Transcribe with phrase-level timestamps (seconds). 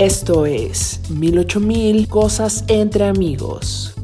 [0.00, 3.94] Esto es 108000 cosas entre amigos.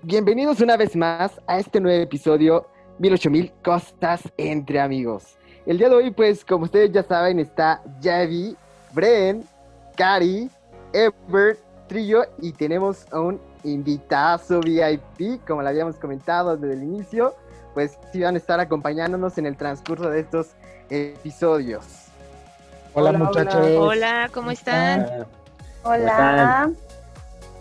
[0.00, 2.68] Bienvenidos una vez más a este nuevo episodio
[3.00, 5.36] 108000 cosas entre amigos.
[5.66, 8.56] El día de hoy, pues, como ustedes ya saben, está Javi,
[8.94, 9.44] Bren,
[9.94, 10.48] Cari,
[10.94, 17.34] Ebert, Trillo y tenemos a un invitazo VIP, como lo habíamos comentado desde el inicio,
[17.74, 20.52] pues sí van a estar acompañándonos en el transcurso de estos
[20.88, 22.05] episodios.
[22.98, 23.66] Hola, muchachos.
[23.78, 25.26] Hola, ¿cómo están?
[25.82, 26.70] Hola.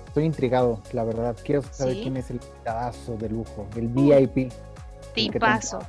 [0.07, 1.35] Estoy intrigado, la verdad.
[1.43, 2.03] Quiero saber ¿Sí?
[2.03, 4.53] quién es el invitadazo de lujo, el VIP.
[5.13, 5.79] Tipazo.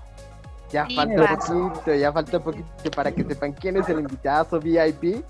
[0.72, 1.68] Ya falta paso.
[1.68, 5.24] poquito, ya falta poquito para que sepan quién es el invitado VIP.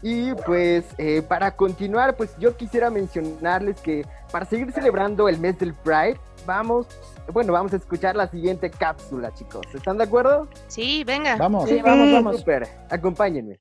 [0.00, 5.58] Y pues eh, para continuar, pues yo quisiera mencionarles que para seguir celebrando el mes
[5.58, 6.86] del Pride, vamos,
[7.32, 9.66] bueno, vamos a escuchar la siguiente cápsula, chicos.
[9.74, 10.48] ¿Están de acuerdo?
[10.68, 11.36] Sí, venga.
[11.36, 11.68] Vamos.
[11.68, 12.38] Sí, vamos, vamos.
[12.38, 13.58] Súper, acompáñenme.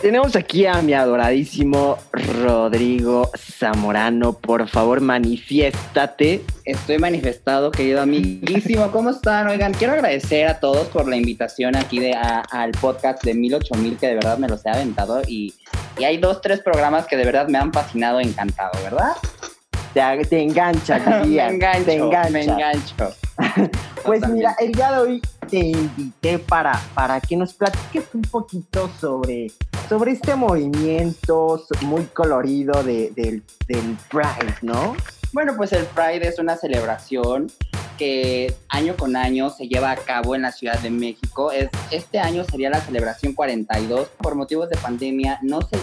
[0.00, 4.34] Tenemos aquí a mi adoradísimo Rodrigo Zamorano.
[4.34, 6.44] Por favor, manifiéstate.
[6.66, 8.90] Estoy manifestado, querido amiguísimo.
[8.92, 9.48] ¿Cómo están?
[9.48, 13.96] Oigan, quiero agradecer a todos por la invitación aquí de, a- al podcast de 108000,
[13.96, 15.22] que de verdad me los he aventado.
[15.26, 15.54] Y,
[15.98, 19.12] y hay dos, tres programas que de verdad me han fascinado, encantado, ¿verdad?
[19.94, 22.30] Te, te engancha, me engancho, te engancha.
[22.30, 23.14] me engancho.
[24.04, 28.90] Pues mira, el día de hoy te invité para, para que nos platiques un poquito
[29.00, 29.50] sobre,
[29.88, 34.96] sobre este movimiento muy colorido de- del, del Pride, ¿no?
[35.32, 37.50] Bueno, pues el Pride es una celebración
[37.98, 41.52] que año con año se lleva a cabo en la Ciudad de México.
[41.52, 44.08] Es, este año sería la celebración 42.
[44.18, 45.76] Por motivos de pandemia no se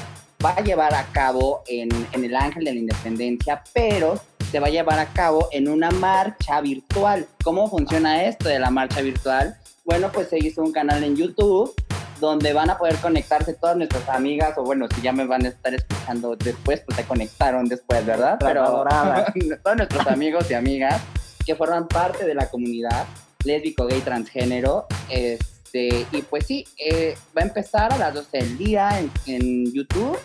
[0.43, 4.19] va a llevar a cabo en, en el Ángel de la Independencia, pero
[4.51, 7.25] se va a llevar a cabo en una marcha virtual.
[7.41, 9.55] ¿Cómo funciona esto de la marcha virtual?
[9.85, 11.73] Bueno, pues se hizo un canal en YouTube
[12.19, 15.49] donde van a poder conectarse todas nuestras amigas, o bueno, si ya me van a
[15.49, 18.37] estar escuchando después, pues se conectaron después, ¿verdad?
[18.39, 18.85] Pero
[19.63, 21.01] todos nuestros amigos y amigas
[21.45, 23.05] que forman parte de la comunidad
[23.43, 28.57] lésbico, gay, transgénero, este, y pues sí, eh, va a empezar a las 12 del
[28.57, 30.17] día en, en YouTube,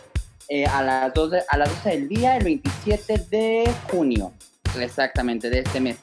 [0.48, 4.32] eh, a, las 12, a las 12 del día, el 27 de junio,
[4.80, 5.98] exactamente, de este mes.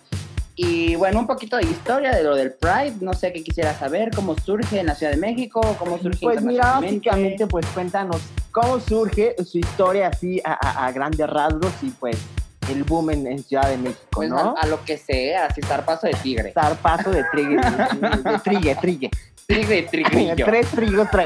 [0.56, 4.12] Y bueno, un poquito de historia de lo del Pride, no sé qué quisiera saber,
[4.14, 8.22] cómo surge en la Ciudad de México, cómo surge Pues mira, básicamente, pues cuéntanos
[8.52, 12.18] cómo surge su historia así a, a- a grandes rasgos y pues
[12.70, 14.56] el boom en, en Ciudad de México, Pues ¿no?
[14.56, 16.52] a, a lo que sea, así estar paso de tigre.
[16.54, 19.10] Zarpazo de trigue, de trigue, trigue.
[19.48, 20.46] Tigre, trigrillo.
[20.46, 21.08] Tres trigos.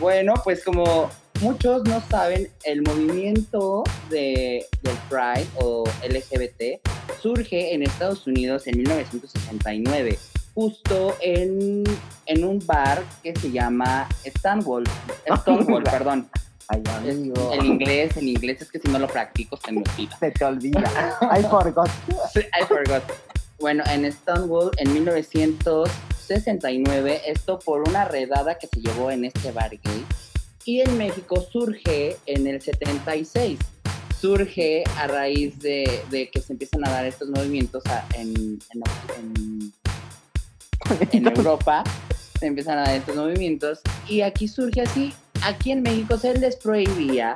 [0.00, 1.08] Bueno, pues como
[1.40, 6.80] muchos no saben, el movimiento de, del Pride o LGBT
[7.20, 10.18] surge en Estados Unidos en 1969,
[10.54, 11.84] justo en,
[12.26, 14.84] en un bar que se llama Stonewall.
[15.40, 16.28] Stonewall, perdón.
[16.68, 17.52] Ay, amigo.
[17.52, 20.16] el inglés, el inglés es que si no lo practico se me olvida.
[20.18, 20.82] Se te olvida.
[21.22, 21.88] I forgot.
[22.34, 23.04] I forgot.
[23.60, 29.70] Bueno, en Stonewall en 1969, esto por una redada que se llevó en este bar
[29.70, 30.04] gay.
[30.66, 33.58] Y en México surge en el 76.
[34.20, 38.82] Surge a raíz de, de que se empiezan a dar estos movimientos a- en, en,
[39.18, 39.72] en-
[41.12, 41.84] en Europa.
[42.40, 43.80] Se empiezan a dar estos movimientos.
[44.08, 45.12] Y aquí surge así.
[45.44, 47.32] Aquí en México se les prohibía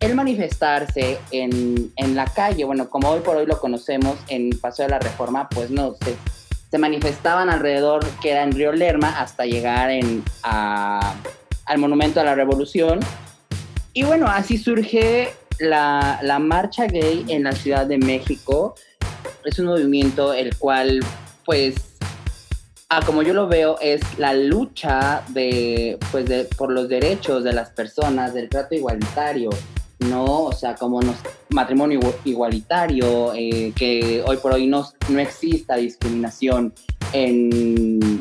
[0.00, 4.86] el manifestarse en, en la calle, bueno, como hoy por hoy lo conocemos en Paseo
[4.86, 6.16] de la Reforma, pues no, se,
[6.72, 11.14] se manifestaban alrededor, que era en Río Lerma, hasta llegar en, a-
[11.72, 13.00] al Monumento a la Revolución.
[13.94, 18.74] Y bueno, así surge la, la marcha gay en la Ciudad de México.
[19.44, 21.00] Es un movimiento el cual,
[21.46, 21.74] pues,
[22.90, 27.54] ah, como yo lo veo, es la lucha de, pues, de, por los derechos de
[27.54, 29.48] las personas, del trato igualitario,
[30.00, 30.24] ¿no?
[30.44, 31.16] O sea, como nos,
[31.48, 36.74] matrimonio igu- igualitario, eh, que hoy por hoy no, no exista discriminación
[37.14, 38.11] en,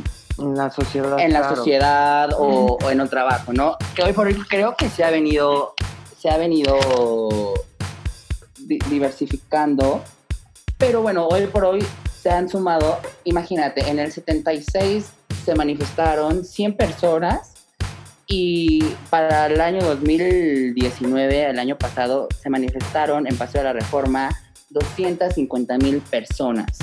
[0.42, 1.20] En la sociedad.
[1.20, 1.56] en la claro.
[1.56, 3.78] sociedad o, o en el trabajo, ¿no?
[3.96, 5.74] Que hoy por hoy creo que se ha venido,
[6.20, 6.76] se ha venido
[8.58, 10.04] di- diversificando,
[10.78, 11.86] pero bueno, hoy por hoy
[12.22, 15.06] se han sumado, imagínate, en el 76
[15.46, 17.54] se manifestaron 100 personas
[18.28, 24.30] y para el año 2019, el año pasado, se manifestaron en Paseo de la Reforma
[24.70, 26.78] 250 mil personas.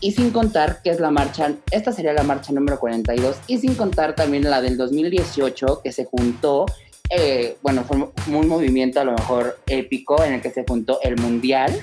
[0.00, 3.74] Y sin contar que es la marcha, esta sería la marcha número 42, y sin
[3.74, 6.66] contar también la del 2018 que se juntó,
[7.10, 11.16] eh, bueno, fue un movimiento a lo mejor épico en el que se juntó el
[11.16, 11.76] Mundial,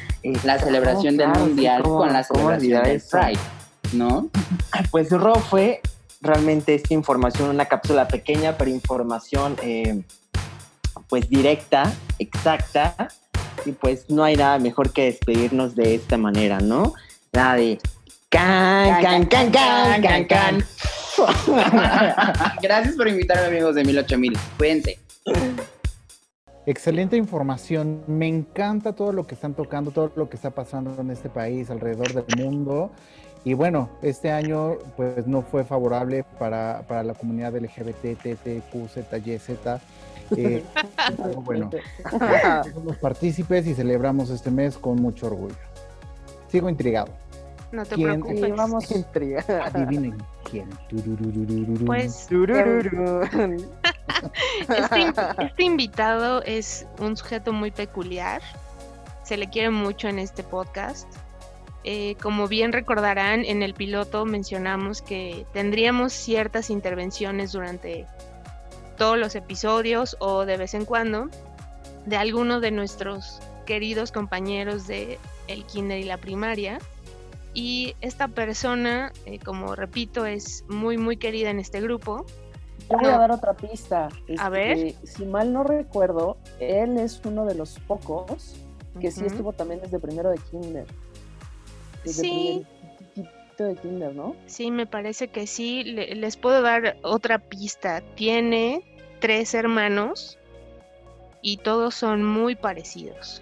[0.43, 3.01] la celebración del claro, Mundial con la celebración del.
[3.01, 3.39] Pride,
[3.93, 4.29] ¿no?
[4.91, 5.81] Pues Ro fue
[6.21, 10.03] realmente esta información, una cápsula pequeña, pero información eh,
[11.09, 13.09] pues directa, exacta.
[13.65, 16.93] Y pues no hay nada mejor que despedirnos de esta manera, ¿no?
[17.33, 17.79] Nada de
[18.29, 20.65] can, can, can, can, can, can.
[22.61, 24.37] Gracias por invitarme, amigos de 18000.
[24.57, 24.99] Cuídense.
[26.65, 28.03] Excelente información.
[28.07, 31.69] Me encanta todo lo que están tocando, todo lo que está pasando en este país,
[31.69, 32.91] alrededor del mundo.
[33.43, 39.49] Y bueno, este año pues no fue favorable para, para la comunidad LGBT, TTQ, ZYZ.
[40.35, 40.63] Eh,
[41.15, 41.69] pero bueno,
[42.73, 45.55] somos partícipes y celebramos este mes con mucho orgullo.
[46.49, 47.24] Sigo intrigado.
[47.71, 48.21] No te ¿Quién?
[48.21, 48.55] preocupes.
[48.55, 49.43] Vamos Intriga.
[49.73, 50.17] Adivinen
[50.49, 50.69] quién.
[51.85, 52.27] Pues
[54.69, 58.41] este, este invitado es un sujeto muy peculiar.
[59.23, 61.07] Se le quiere mucho en este podcast.
[61.83, 68.07] Eh, como bien recordarán, en el piloto mencionamos que tendríamos ciertas intervenciones durante
[68.97, 71.29] todos los episodios o de vez en cuando
[72.05, 76.79] de alguno de nuestros queridos compañeros de el kinder y la primaria.
[77.55, 82.25] Y esta persona, eh, como repito, es muy muy querida en este grupo.
[82.89, 84.09] Voy a dar otra pista.
[84.37, 84.77] A ver.
[84.77, 88.57] Este, Si mal no recuerdo, él es uno de los pocos
[88.99, 90.85] que sí estuvo también desde primero de kinder.
[92.03, 92.65] Desde Sí.
[93.13, 94.35] primerito de kinder, ¿no?
[94.47, 95.83] Sí, me parece que sí.
[95.85, 98.01] Le- les puedo dar otra pista.
[98.15, 98.83] Tiene
[99.21, 100.37] tres hermanos
[101.41, 103.41] y todos son muy parecidos.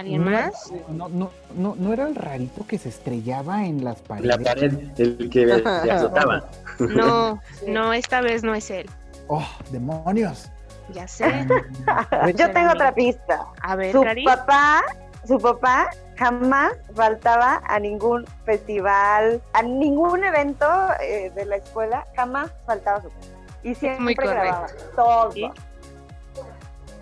[0.00, 0.72] ¿Alguien No era- más?
[0.88, 4.26] No, no, no, no era el rarito que se estrellaba en las paredes.
[4.26, 6.44] La pared, el que te azotaba.
[6.78, 8.88] No, no, esta vez no es él.
[9.28, 10.50] ¡Oh, demonios!
[10.92, 11.46] Ya sé.
[12.36, 13.46] Yo tengo otra pista.
[13.62, 14.24] A ver, Su Cari.
[14.24, 14.82] papá,
[15.26, 20.66] su papá jamás faltaba a ningún festival, a ningún evento
[21.00, 23.26] eh, de la escuela, jamás faltaba su papá.
[23.62, 24.40] Y siempre muy correcto.
[24.42, 24.66] grababa
[24.96, 25.30] todo.
[25.32, 25.50] Sí.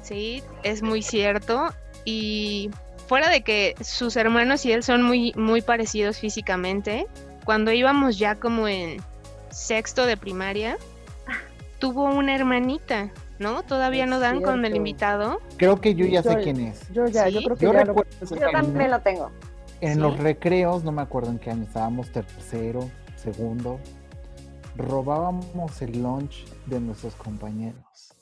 [0.02, 1.68] Sí, es muy cierto.
[2.04, 2.70] Y
[3.08, 7.06] fuera de que sus hermanos y él son muy, muy parecidos físicamente,
[7.44, 8.98] cuando íbamos ya como en
[9.50, 10.76] sexto de primaria,
[11.78, 13.62] tuvo una hermanita, ¿no?
[13.62, 15.40] Todavía Es no dan con el invitado.
[15.56, 16.86] Creo que yo ya sé quién es.
[16.92, 17.32] Yo ya, Sí.
[17.34, 19.30] yo creo que Yo ya lo- recuerdo Yo también lo tengo.
[19.80, 20.00] En Sí.
[20.00, 23.78] los recreos, no me acuerdo en qué año estábamos, tercero, segundo,
[24.76, 28.12] robábamos el lunch de nuestros compañeros.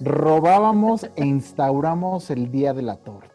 [0.00, 3.29] Robábamos e instauramos el día de la torta.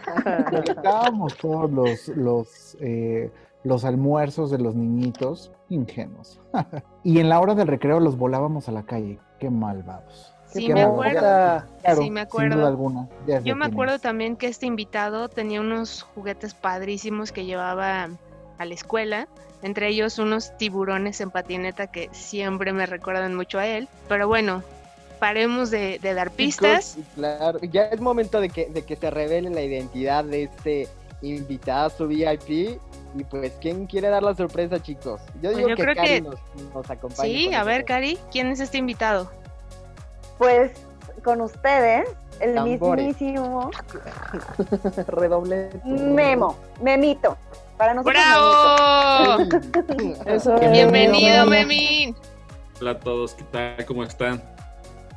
[0.50, 3.30] Colectábamos todos los, los, eh,
[3.64, 6.40] los almuerzos de los niñitos ingenuos.
[7.04, 9.18] y en la hora del recreo los volábamos a la calle.
[9.38, 10.32] Qué malvados.
[10.46, 10.94] Sí, Qué me malvados.
[11.16, 11.70] acuerdo.
[11.82, 12.56] Claro, Sí, me Sin acuerdo.
[12.56, 13.08] duda alguna.
[13.44, 18.08] Yo me acuerdo también que este invitado tenía unos juguetes padrísimos que llevaba
[18.58, 19.28] a la escuela,
[19.62, 23.88] entre ellos unos tiburones en patineta que siempre me recuerdan mucho a él.
[24.08, 24.62] Pero bueno,
[25.18, 26.94] paremos de, de dar pistas.
[26.94, 30.88] Chicos, claro, ya es momento de que, de que se revele la identidad de este
[31.22, 32.78] invitado su VIP.
[33.18, 35.20] Y pues, ¿quién quiere dar la sorpresa, chicos?
[35.36, 36.38] Yo Pues digo yo que creo Cari que- nos,
[36.74, 37.28] nos acompañe.
[37.34, 37.84] Sí, a ver.
[37.86, 39.30] Cari, ¿quién es este invitado?
[40.36, 40.72] Pues
[41.24, 42.08] con ustedes,
[42.40, 43.06] el Tambores.
[43.06, 43.70] mismísimo
[45.08, 45.70] Redoble.
[45.84, 47.36] Memo, Memito.
[47.78, 49.42] Para nosotros, ¡Bravo!
[50.26, 50.70] Eso es.
[50.72, 51.46] Bienvenido.
[51.46, 52.14] Memín.
[52.80, 53.84] Hola a todos, ¿qué tal?
[53.86, 54.42] ¿Cómo están?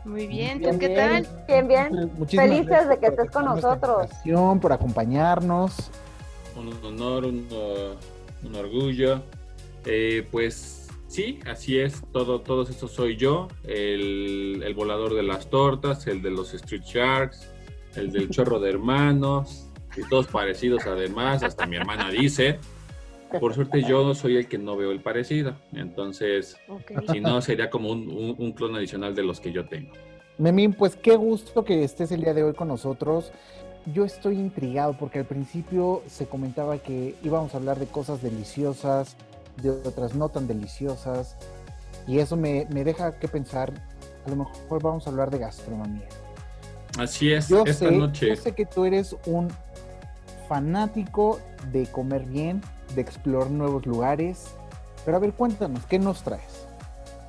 [0.05, 1.23] Muy bien, ¿tú Bien, qué bien.
[1.25, 1.45] tal?
[1.47, 2.11] Bien, bien.
[2.17, 4.03] Muchísimas Felices gracias de que por estés con nosotros.
[4.03, 5.91] invitación, por acompañarnos.
[6.55, 9.21] Un honor, un, uh, un orgullo.
[9.85, 15.49] Eh, pues sí, así es, todo, todos estos soy yo, el, el volador de las
[15.49, 17.49] tortas, el de los Street Sharks,
[17.95, 22.59] el del chorro de hermanos, y todos parecidos además, hasta mi hermana dice.
[23.39, 26.57] Por suerte yo soy el que no veo el parecido, entonces
[27.11, 29.93] si no sería como un, un- un clon adicional de los que yo tengo.
[30.37, 33.31] Memín, pues qué gusto que estés el día de hoy con nosotros.
[33.93, 39.15] Yo estoy intrigado porque al principio se comentaba que íbamos a hablar de cosas deliciosas,
[39.61, 41.35] de otras no tan deliciosas,
[42.07, 43.73] y eso me, me deja que pensar,
[44.25, 46.07] a lo mejor vamos a hablar de gastronomía.
[46.97, 48.27] Así es, Yo esta sé, noche.
[48.29, 49.49] yo sé que tú eres un
[50.47, 51.39] fanático
[51.71, 52.61] de comer bien,
[52.95, 54.55] de explorar nuevos lugares,
[55.05, 56.67] pero a ver, cuéntanos, ¿qué nos traes?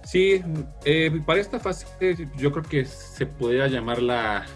[0.04, 0.42] Sí,
[0.84, 1.86] eh, para esta fase
[2.36, 4.46] yo creo que se podría llamar la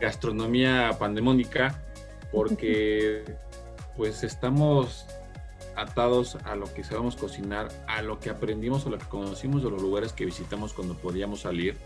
[0.00, 1.80] gastronomía pandemónica
[2.32, 3.36] porque
[3.96, 5.06] pues estamos
[5.76, 9.70] atados a lo que sabemos cocinar, a lo que aprendimos o lo que conocimos de
[9.70, 11.76] los lugares que visitamos cuando podíamos salir.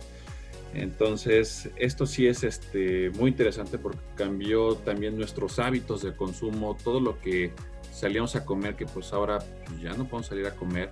[0.74, 7.00] Entonces, esto sí es este, muy interesante porque cambió también nuestros hábitos de consumo, todo
[7.00, 7.52] lo que
[7.92, 10.90] salíamos a comer, que pues ahora pues, ya no podemos salir a comer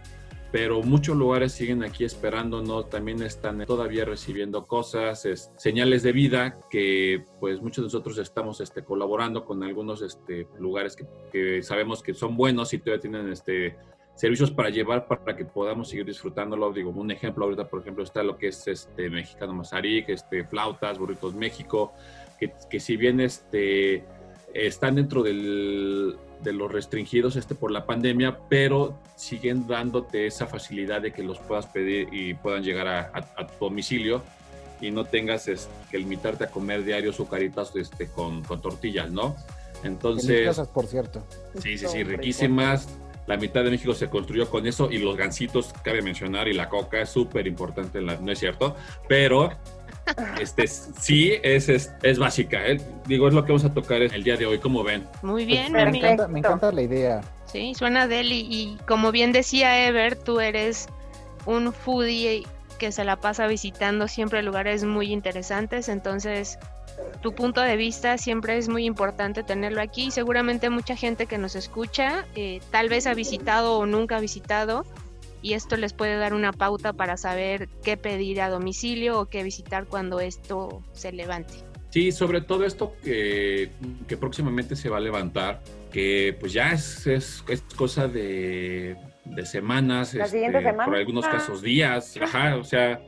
[0.53, 6.59] pero muchos lugares siguen aquí esperándonos, también están todavía recibiendo cosas, es- señales de vida
[6.69, 12.03] que pues muchos de nosotros estamos este, colaborando con algunos este, lugares que, que sabemos
[12.03, 13.77] que son buenos y todavía tienen este,
[14.17, 16.73] servicios para llevar para que podamos seguir disfrutándolo.
[16.73, 20.99] Digo, un ejemplo ahorita, por ejemplo, está lo que es este Mexicano Mazarik, este, Flautas,
[20.99, 21.93] Burritos México,
[22.41, 24.05] que, que si bien este,
[24.55, 31.01] están dentro del, de los restringidos este, por la pandemia, pero siguen dándote esa facilidad
[31.03, 34.23] de que los puedas pedir y puedan llegar a, a- a tu domicilio
[34.81, 39.37] y no tengas este, que limitarte a comer diario sucaritas este, con, con tortillas, ¿no?
[39.85, 41.23] Entonces, Deliciosas, por cierto.
[41.55, 42.89] Sí, sí, sí, Hombre, riquísimas.
[43.27, 46.69] La mitad de México se construyó con eso y los gansitos, cabe mencionar, y la
[46.69, 48.75] coca es súper importante, no es cierto,
[49.09, 49.51] pero
[50.41, 52.67] este, sí es, es, es básica.
[52.67, 52.81] ¿eh?
[53.07, 55.07] Digo, es lo que vamos a tocar el día de hoy, como ven.
[55.23, 55.99] Muy bien, me, Memi.
[55.99, 57.21] encanta, me encanta la idea.
[57.47, 58.47] Sí, suena deli.
[58.49, 60.89] Y como bien decía Ever, tú eres
[61.47, 62.47] un foodie
[62.79, 65.89] que se la pasa visitando siempre lugares muy interesantes.
[65.89, 66.59] Entonces,
[67.23, 70.07] tu punto de vista siempre es muy importante tenerlo aquí.
[70.07, 74.21] y Seguramente mucha gente que nos escucha eh, tal vez ha visitado o nunca ha
[74.21, 74.85] visitado.
[75.43, 79.43] Y esto les puede dar una pauta para saber qué pedir a domicilio o qué
[79.43, 81.55] visitar cuando esto se levante.
[81.91, 83.71] Sí, sobre todo esto que,
[84.07, 89.47] que próximamente se va a levantar, que pues ya es, es, es cosa de, de
[89.47, 90.85] semanas, La este, siguiente semana.
[90.85, 91.33] por algunos Ah.
[91.33, 93.03] casos días, ajá, o sea,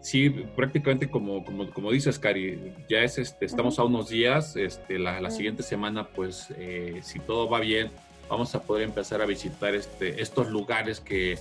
[0.00, 4.98] sí, prácticamente como, como, como dices, Cari, ya es, este, estamos a unos días, este,
[5.00, 7.90] la, la siguiente semana, pues eh, si todo va bien,
[8.28, 11.36] vamos a poder empezar a visitar este, estos lugares que,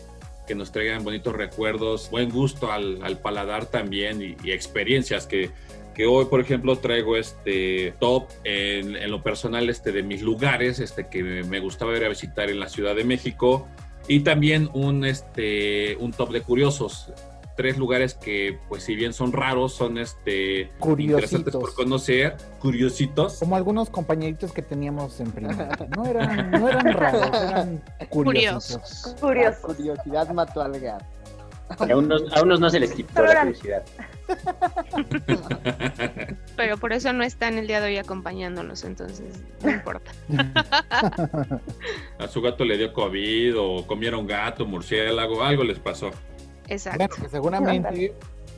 [0.49, 5.51] que nos traigan bonitos recuerdos, buen gusto al, al paladar también y, experiencias que,
[5.93, 11.07] que hoy, por ejemplo, traigo este top en, lo personal este, de mis lugares este,
[11.07, 13.67] que me- me gustaba ir a visitar en la Ciudad de México
[14.07, 17.13] y también un, este, un top de curiosos.
[17.59, 23.37] Tres lugares que, pues, si bien son raros, son este, interesantes por conocer, curiositos.
[23.37, 25.77] Como algunos compañeritos que teníamos en primaria.
[25.97, 29.13] No eran, no eran raros, eran curiosos.
[29.19, 29.61] Curiosos.
[29.61, 31.03] La curiosidad mató al gato.
[31.77, 33.83] A unos, a unos no se les quitó Pero la curiosidad.
[36.55, 40.13] Pero por eso no están el día de hoy acompañándonos, entonces no importa.
[42.19, 46.11] A su gato le dio COVID o comieron gato, murciélago, algo les pasó.
[46.69, 46.97] Exacto.
[47.07, 48.13] Bueno, que seguramente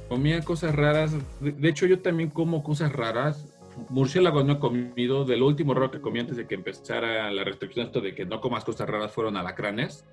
[0.10, 1.14] Comía cosas raras.
[1.40, 3.48] De, de hecho, yo también como cosas raras.
[3.90, 5.24] Murciélago no he comido.
[5.24, 8.26] De lo último raro que comí antes de que empezara la restricción, esto de que
[8.26, 10.04] no comas cosas raras, fueron alacranes.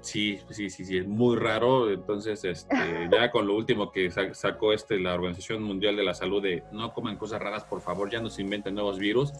[0.00, 1.90] Sí, sí, sí, sí, es muy raro.
[1.90, 2.76] Entonces, este,
[3.12, 6.62] ya con lo último que sa- sacó este, la Organización Mundial de la Salud de
[6.70, 9.32] no coman cosas raras, por favor, ya no se inventen nuevos virus.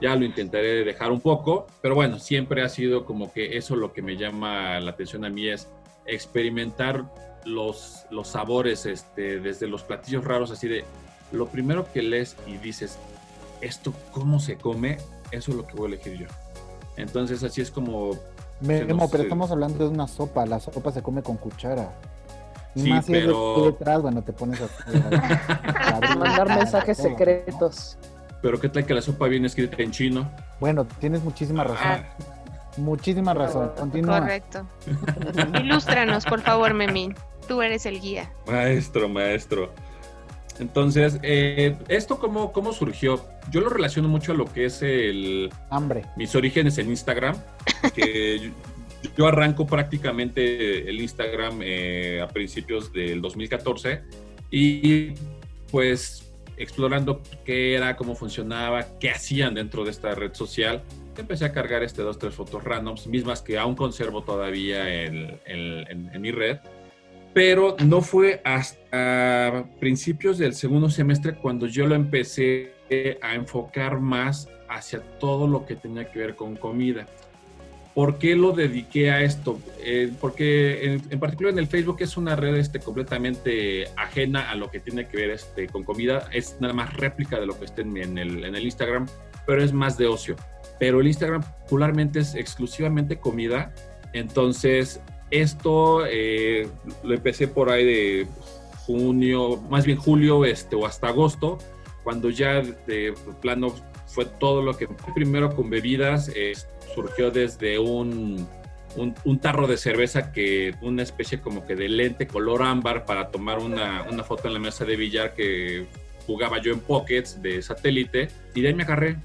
[0.00, 3.92] Ya lo intentaré dejar un poco, pero bueno, siempre ha sido como que eso lo
[3.92, 5.68] que me llama la atención a mí es
[6.06, 7.04] experimentar
[7.46, 10.84] los, los sabores este, desde los platillos raros, así de
[11.32, 12.98] lo primero que lees y dices,
[13.60, 14.98] esto cómo se come,
[15.30, 16.26] eso es lo que voy a elegir yo.
[16.96, 18.12] Entonces así es como,
[18.60, 20.44] Memo, nos- pero estamos hablando de una sopa.
[20.46, 21.92] La sopa se come con cuchara.
[22.74, 27.96] Y Sí, más si pero- detrás, bueno, te pones a, a- Mandar mensajes secretos.
[28.42, 30.30] pero qué tal que la sopa viene escrita en chino.
[30.60, 31.78] Bueno, tienes muchísima razón.
[31.86, 32.04] Ah,
[32.78, 33.70] Muchísima razón.
[33.78, 34.20] Continúa.
[34.20, 34.66] Correcto.
[35.62, 37.14] Ilústranos, por favor, Memín.
[37.48, 38.30] Tú eres el guía.
[38.46, 39.72] maestro, maestro.
[40.58, 43.22] Entonces, eh, ¿esto cómo, cómo surgió?
[43.50, 46.04] Yo lo relaciono mucho a lo que es el, Hambre.
[46.16, 47.36] mis orígenes en Instagram,
[47.94, 48.38] que
[49.02, 54.00] yo, yo arranco prácticamente el Instagram eh, a principios del 2014
[54.50, 55.12] y
[55.70, 56.22] pues
[56.56, 60.82] explorando qué era, cómo funcionaba, qué hacían dentro de esta red social,
[61.18, 65.86] empecé a cargar este dos, tres fotos randoms, mismas que aún conservo todavía en, en-
[65.90, 66.56] en- en mi red.
[67.36, 72.72] Pero no fue hasta principios del segundo semestre cuando yo lo empecé
[73.20, 77.06] a enfocar más hacia todo lo que tenía que ver con comida.
[77.94, 79.60] ¿Por qué lo dediqué a esto?
[79.84, 84.70] Eh, porque en, particular en el Facebook es una red este, completamente ajena a lo
[84.70, 86.30] que tiene que ver este, con comida.
[86.32, 89.08] Es nada más réplica de lo que está en, en el, en el Instagram,
[89.46, 90.36] pero es más de ocio.
[90.80, 93.74] Pero el Instagram popularmente es exclusivamente comida.
[94.14, 96.68] Entonces, esto eh,
[97.02, 98.26] lo empecé por ahí de
[98.86, 101.58] junio, más bien julio este, o hasta agosto,
[102.04, 103.74] cuando ya de plano
[104.06, 106.30] fue todo lo que primero con bebidas
[106.94, 108.46] surgió desde un,
[108.96, 113.30] un, un tarro de cerveza que una especie como que de lente color ámbar para
[113.30, 115.86] tomar una, una foto en la mesa de billar que
[116.26, 119.16] jugaba yo en pockets de satélite y de ahí me agarré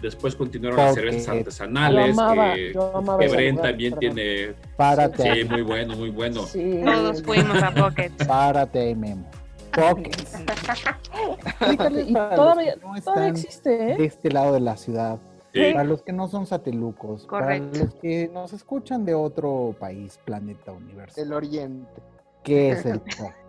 [0.00, 3.94] Después continuaron las cervezas artesanales, Yo amaba, que, yo amaba que ese Bren lugar, también
[3.94, 4.14] perdón.
[4.14, 4.54] tiene.
[4.76, 6.42] Párate, Sí, ahí, muy bueno, muy bueno.
[6.46, 6.80] Sí.
[6.84, 8.10] Todos fuimos a Pocket.
[8.26, 9.28] párate ahí, Memo.
[9.72, 10.10] Pocket.
[12.06, 13.96] Y todavía, no todavía existe, de ¿eh?
[14.00, 15.18] este lado de la ciudad.
[15.52, 15.60] Sí.
[15.72, 17.70] Para los que no son satelucos, Correcto.
[17.72, 21.20] para los que nos escuchan de otro país, planeta, universo.
[21.20, 22.00] El Oriente.
[22.44, 23.34] ¿Qué es el Pocket?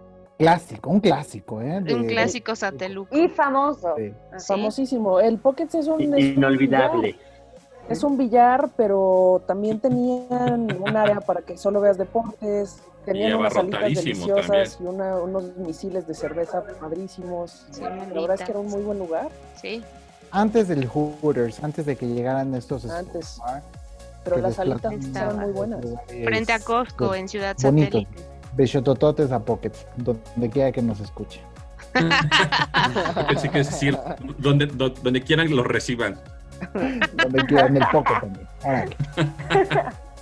[0.41, 1.81] Clásico, un clásico, ¿eh?
[1.81, 3.15] De- Un clásico sateluco.
[3.15, 3.93] Y famoso.
[3.98, 4.13] Sí.
[4.48, 5.19] Famosísimo.
[5.19, 7.15] El Pockets es un, es un Inolvidable.
[7.89, 12.81] Es un billar, pero también tenían un área para que solo veas deportes.
[13.05, 17.65] Tenían unas salitas deliciosas y una- unos misiles de cerveza padrísimos.
[17.71, 17.89] Sí, la
[18.21, 19.29] verdad es que era un muy buen lugar
[19.60, 19.83] Sí.
[20.31, 23.39] Antes del Hooters, antes de que llegaran estos antes.
[24.24, 25.83] Pero las salitas estaban muy buenas.
[26.07, 27.98] Frente a Costco en Ciudad bonito.
[27.98, 28.30] Satélite.
[28.55, 31.41] De Xotototes a Pocket, donde quiera que nos escuche.
[33.27, 33.98] Pensé que es decir,
[34.38, 36.20] donde, do- donde quieran los reciban.
[36.74, 38.48] Donde quiera, en el Pocket también.
[38.63, 38.96] Órale.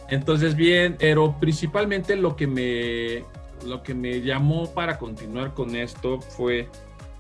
[0.09, 3.25] Entonces, bien, pero principalmente lo que me
[3.67, 6.69] lo que me llamó para continuar con esto fue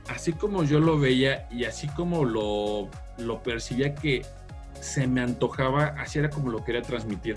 [0.07, 2.87] así como yo lo veía y así como lo,
[3.17, 4.25] lo percibía que
[4.79, 7.35] se me antojaba, así era como lo quería transmitir.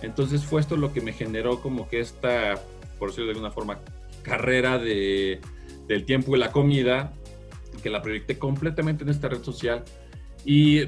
[0.00, 2.54] Entonces fue esto lo que me generó como que esta,
[2.98, 3.80] por decirlo de alguna forma,
[4.22, 5.40] carrera de,
[5.86, 7.12] del tiempo y la comida,
[7.82, 9.84] que la proyecté completamente en esta red social
[10.44, 10.86] y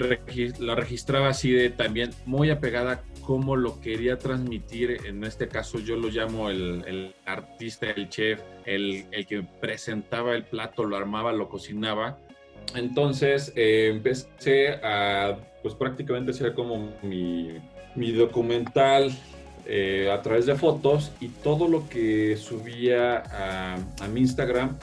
[0.59, 5.01] la registraba así de también muy apegada como lo quería transmitir.
[5.05, 10.35] En este caso yo lo llamo el, el artista, el chef, el, el que presentaba
[10.35, 12.19] el plato, lo armaba, lo cocinaba.
[12.75, 17.57] Entonces eh, empecé a pues prácticamente hacer como mi,
[17.97, 19.11] mi documental
[19.69, 24.79] eh, a través de fotos y todo lo que subía a, mi Instagram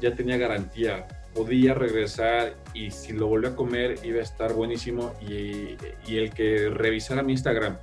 [0.00, 1.06] ya tenía garantía.
[1.34, 5.76] Podía regresar y si lo volvía a comer iba a estar buenísimo y,
[6.08, 7.76] y el que revisara mi Instagram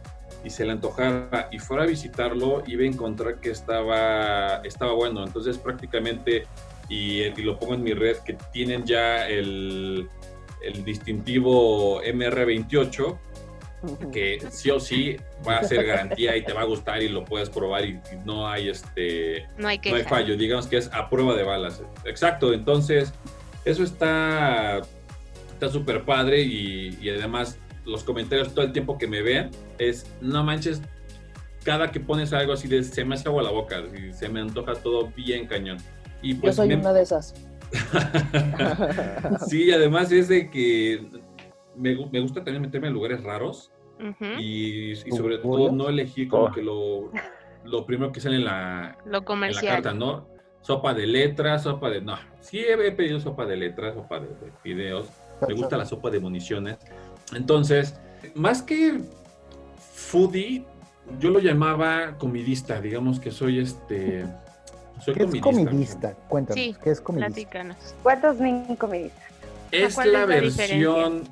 [0.44, 5.24] y se le antojara y fuera a visitarlo iba a encontrar que estaba, estaba bueno.
[5.24, 6.46] Entonces prácticamente,
[6.90, 10.10] y, y lo pongo en mi red, que tienen ya el,
[10.62, 13.18] el distintivo MR28,
[14.12, 17.24] que sí o sí va a ser garantía y te va a gustar y lo
[17.24, 20.90] puedes probar y, y no hay este No hay no hay fallo, digamos que es
[20.94, 21.82] a prueba de balas.
[22.06, 23.14] Exacto, entonces
[23.66, 24.82] eso está
[25.54, 30.06] está súper padre y, y además los comentarios todo el tiempo que me ven es,
[30.22, 30.82] no manches,
[31.64, 34.42] cada que pones algo así de se me hace agua la boca, y se me
[34.42, 35.78] antoja todo bien cañón.
[36.22, 37.34] Y Yo pues soy me- una de esas.
[39.48, 41.06] sí, además es de que
[41.78, 43.72] me, gu- me gusta también meterme en lugares raros
[44.40, 46.52] y, y sobre todo no elegir como Oh.
[46.52, 47.12] que lo,
[47.64, 50.28] lo primero que sale en la, Lo en la carta, ¿no?
[50.62, 52.02] Sopa de letras, sopa de...
[52.02, 55.08] No, sí he pedido sopa de letras, sopa de, de fideos.
[55.48, 56.78] Me gusta la sopa de municiones.
[57.34, 58.00] Entonces,
[58.36, 59.00] más que
[59.80, 60.66] foodie,
[61.20, 62.82] yo lo llamaba comidista.
[62.82, 64.26] Digamos que soy este...
[65.00, 65.70] Soy ¿Qué es comidista.
[65.72, 66.14] comidista?
[66.28, 67.28] Cuéntanos, Sí, ¿qué es comidista?
[67.34, 67.96] Platícanos.
[68.04, 68.48] ¿Cuántos la
[69.72, 71.24] es la versión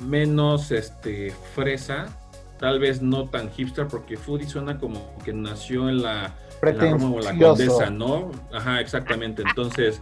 [0.00, 2.06] menos este, fresa,
[2.58, 7.10] tal vez no tan hipster, porque foodie suena como que nació en la, la Roma
[7.16, 7.36] o la.
[7.36, 8.30] Condesa, ¿no?
[8.52, 9.42] Ajá, exactamente.
[9.42, 10.00] Entonces,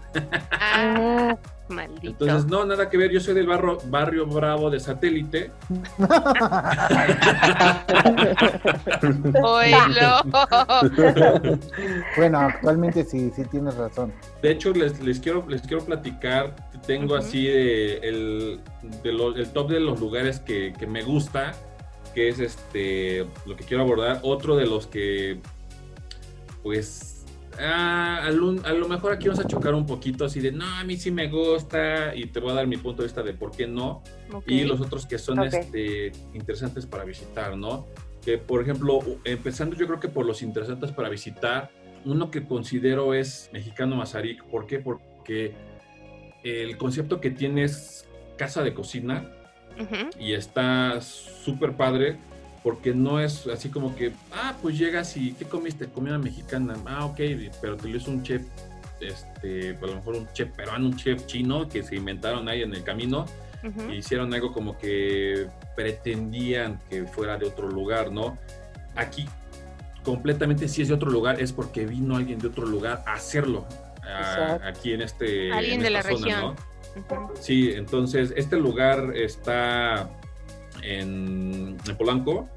[0.52, 1.36] Ah,
[1.68, 2.24] maldito.
[2.24, 3.10] entonces no, nada que ver.
[3.10, 5.50] Yo soy del barrio, barrio Bravo de satélite.
[9.42, 10.22] Oílo.
[12.16, 14.12] bueno, actualmente sí, sí tienes razón.
[14.42, 16.54] De hecho, les, les quiero, les quiero platicar.
[16.86, 18.60] Tengo así de el,
[19.02, 21.52] de lo- el top de los lugares que, que me gusta,
[22.14, 24.20] que es este lo que quiero abordar.
[24.22, 25.40] Otro de los que,
[26.64, 27.26] pues,
[27.60, 30.64] ah, a, lo, a lo mejor aquí vamos a chocar un poquito así de, no,
[30.64, 33.34] a mí sí me gusta y te voy a dar mi punto de vista de
[33.34, 34.02] por qué no.
[34.32, 34.44] Ok.
[34.48, 37.86] y los otros que son este, interesantes para visitar, ¿no?
[38.24, 41.70] Que, por ejemplo, empezando yo creo que por los interesantes para visitar,
[42.06, 44.42] uno que considero es Mexicano Mazarik.
[44.44, 44.78] ¿Por qué?
[44.78, 45.54] Porque
[46.42, 49.30] el concepto que tiene es casa de cocina
[50.18, 52.18] y está súper padre
[52.64, 55.86] porque no es así como que, ah, pues llegas y ¿qué comiste?
[55.86, 56.74] Comida mexicana.
[56.86, 57.20] Ah, ok,
[57.60, 58.42] pero te lo hizo un chef,
[59.00, 62.74] este, a lo mejor un chef peruano, un chef chino que se inventaron ahí en
[62.74, 63.26] el camino
[63.90, 65.46] y hicieron algo como que
[65.76, 68.36] pretendían que fuera de otro lugar, ¿no?
[68.96, 69.26] Aquí
[70.02, 73.66] completamente si es de otro lugar es porque vino alguien de otro lugar a hacerlo
[74.02, 76.40] a- aquí en este Alguien en de la zona, región.
[77.10, 77.30] ¿no?
[77.40, 80.10] Sí, entonces este lugar está
[80.84, 82.48] en, en Polanco.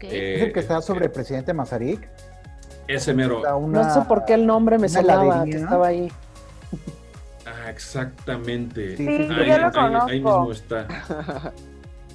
[0.00, 2.08] Eh, ¿Es el que está sobre Presidente Mazarik?
[2.88, 3.40] ese mero.
[3.58, 6.10] Una- No sé por qué el nombre me sonaba, que estaba ahí.
[7.46, 8.96] Ah, exactamente.
[8.96, 10.10] Sí, Sí, sí, yo ahí, lo ahí- conozco.
[10.10, 10.86] ahí mismo está.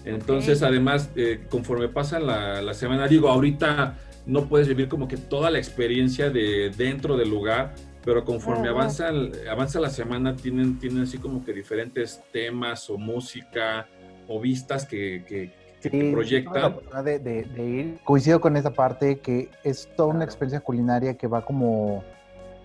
[0.05, 5.17] Entonces, además, eh, conforme pasa la, la semana, digo, ahorita no puedes vivir como que
[5.17, 7.73] toda la experiencia de dentro del lugar,
[8.05, 12.97] pero conforme avanza, el- avanza la semana, tienen, tienen así como que diferentes temas o
[12.97, 13.88] música
[14.27, 15.51] o vistas que, que,
[15.82, 16.76] que te Sí, la proyectan.
[17.04, 18.00] de, de- de ir.
[18.04, 22.04] Coincido con esa parte que es toda una experiencia culinaria que va como,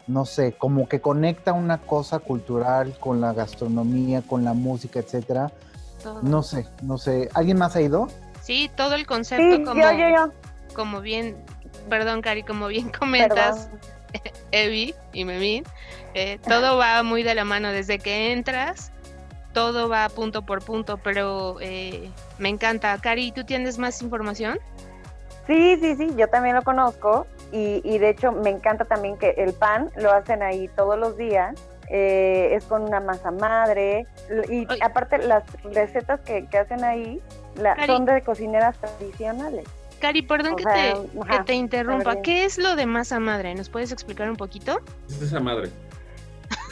[0.06, 5.52] no sé, como que conecta una cosa cultural con la gastronomía, con la música, etcétera.
[6.02, 6.22] Todo.
[6.22, 7.28] No sé, no sé.
[7.34, 8.08] ¿Alguien más ha ido?
[8.42, 10.32] Sí, todo el concepto Sí, como, yo, yo, yo.
[10.74, 11.36] como bien,
[11.88, 13.70] perdón Cari, como bien comentas.
[14.52, 15.64] Evi y Memín,
[16.14, 18.92] eh, todo va muy de la mano desde que entras,
[19.54, 22.98] todo va punto por punto, pero eh, me encanta.
[23.00, 24.58] Cari, ¿tú tienes más información?
[25.46, 29.30] Sí, sí, sí, yo también lo conozco y, y de hecho me encanta también que
[29.38, 31.54] el pan lo hacen ahí todos los días.
[31.90, 34.06] eh, es con una masa madre
[34.50, 37.20] y aparte las recetas que, que hacen ahí
[37.56, 37.86] la- Cari.
[37.86, 39.64] son de cocineras tradicionales.
[40.00, 42.16] Cari, perdón que, sea, te, ajá, que te interrumpa.
[42.22, 43.54] ¿Qué es lo de masa madre?
[43.54, 44.80] ¿Nos puedes explicar un poquito?
[45.10, 45.68] Es esa madre.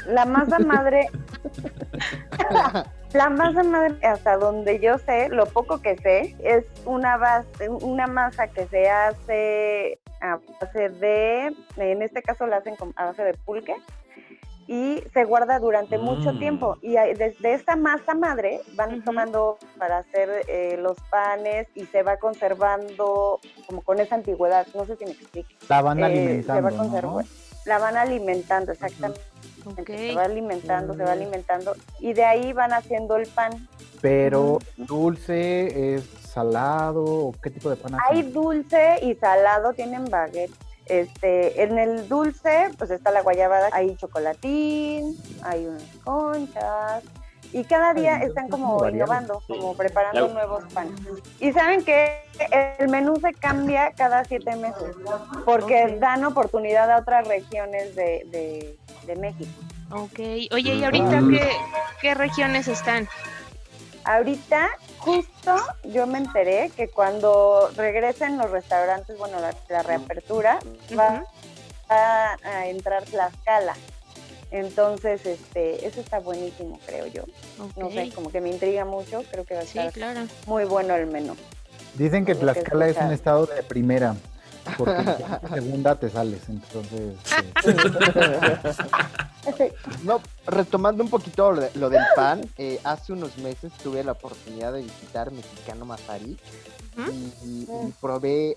[0.06, 1.08] La masa madre,
[3.12, 8.06] la masa madre, hasta donde yo sé, lo poco que sé, es una base, una
[8.06, 13.34] masa que se hace a base de, en este caso la hacen a base de
[13.34, 13.74] pulque
[14.68, 16.38] y se guarda durante mucho Mm.
[16.38, 16.78] tiempo.
[16.80, 22.16] Y desde esta masa madre van tomando para hacer eh, los panes y se va
[22.16, 24.66] conservando como con esa antigüedad.
[24.74, 25.48] No sé si me explico.
[25.68, 26.76] La van Eh, alimentando, se va ¿no?
[26.76, 27.22] conservando.
[27.66, 29.20] La van alimentando, exactamente.
[29.66, 29.86] Ok.
[29.86, 31.18] Se va alimentando, se va Mm.
[31.18, 33.68] alimentando y de ahí van haciendo el pan.
[34.00, 38.06] Pero dulce, es salado, ¿o qué tipo de pan hacen?
[38.10, 40.52] Hay dulce y salado, tienen baguette.
[40.86, 47.04] Este, en el dulce, pues está la guayabada, hay chocolatín, hay unas conchas,
[47.52, 50.98] y cada día están es como innovando, como preparando nuevos panes.
[51.38, 52.18] Y saben que
[52.78, 54.96] el menú se cambia cada siete meses,
[55.44, 59.50] porque dan oportunidad a otras regiones de, de, de México.
[59.90, 60.18] Ok.
[60.52, 61.50] Oye, ¿y ahorita qué,
[62.00, 63.08] qué regiones están?
[64.04, 70.58] Ahorita, justo yo me enteré que cuando regresen los restaurantes, bueno, la, la reapertura,
[70.98, 71.22] va
[71.88, 73.74] a, a entrar Tlaxcala.
[74.50, 77.22] Entonces, este, eso está buenísimo, creo yo.
[77.76, 80.20] No sé, como que me intriga mucho, creo que va a Sí, estar claro.
[80.46, 81.36] muy bueno el menú.
[81.94, 84.14] Dicen que Tlaxcala es un estado de primera,
[84.78, 84.94] porque
[85.54, 87.14] segunda te sales, entonces...
[87.64, 87.66] eh,
[90.04, 94.12] No, retomando un poquito lo, de- lo del pan, eh, hace unos meses tuve la
[94.12, 96.36] oportunidad de visitar Mexicano Mazarí
[96.96, 97.10] Ujú.
[97.10, 98.56] y, y- y probé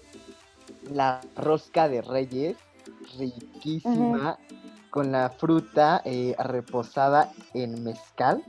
[0.94, 2.56] la rosca de reyes,
[3.18, 4.38] riquísima,
[4.92, 8.44] con la fruta eh, reposada en mezcal.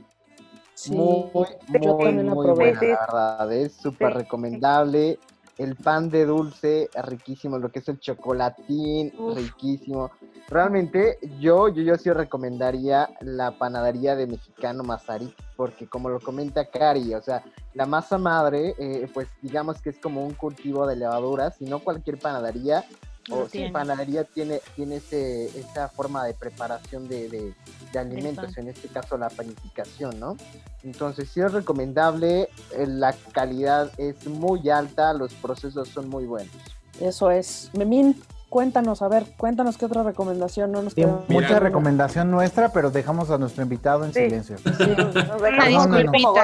[0.75, 4.17] Sí, muy, muy, muy buena, la verdad, es súper Sí.
[4.19, 5.19] recomendable.
[5.57, 9.35] El pan de dulce, riquísimo, lo que es el chocolatín, Uf.
[9.35, 10.11] riquísimo.
[10.49, 16.69] Realmente, yo, yo, yo sí recomendaría la panadería de Mexicano Mazarí, porque como lo comenta
[16.69, 17.43] Cari, o sea,
[17.73, 21.79] la masa madre, eh, pues digamos que es como un cultivo de levaduras, y no
[21.79, 22.85] cualquier panadería
[23.31, 23.71] o sí, tiene.
[23.71, 27.53] panadería tiene, tiene ese, esa forma de preparación de, de-
[27.91, 30.35] de alimentos, en este caso la panificación, ¿no?
[30.83, 36.53] Entonces sí es recomendable, eh, la calidad es muy alta, los procesos son muy buenos.
[36.99, 37.69] Eso es.
[37.73, 41.25] Memín, cuéntanos, a ver, cuéntanos qué otra recomendación no nos sí, quedó.
[41.27, 44.21] mucha recomendación nuestra, pero dejamos a nuestro invitado en Sí.
[44.25, 44.55] silencio.
[44.65, 45.87] Nos Una dejamos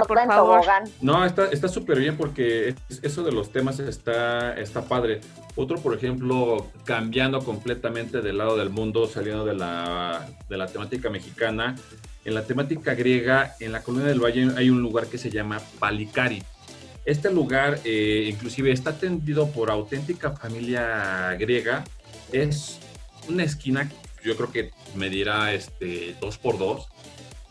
[0.07, 0.61] por favor.
[0.61, 0.83] tobogán.
[1.01, 5.21] No, está está súper bien porque es- eso de los temas está, está padre.
[5.55, 11.09] Otro, por ejemplo, cambiando completamente del lado del mundo, saliendo de la, de la temática
[11.09, 11.75] mexicana.
[12.25, 15.59] En la temática griega, en la Colonia del Valle hay un lugar que se llama
[15.79, 16.41] Palicari.
[17.05, 21.83] Este lugar, eh, inclusive, está atendido por auténtica familia griega.
[22.31, 22.79] Es
[23.27, 23.91] una esquina,
[24.23, 26.87] yo creo que medirá este, dos por dos,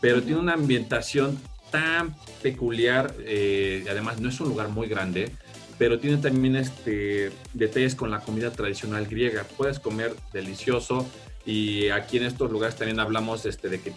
[0.01, 1.39] pero tiene una ambientación
[1.71, 5.31] tan peculiar, eh, además no es un lugar muy grande,
[5.77, 9.43] pero tiene también este, detalles con la comida tradicional griega.
[9.57, 11.07] Puedes comer delicioso
[11.45, 13.93] y aquí en estos lugares también hablamos este, de que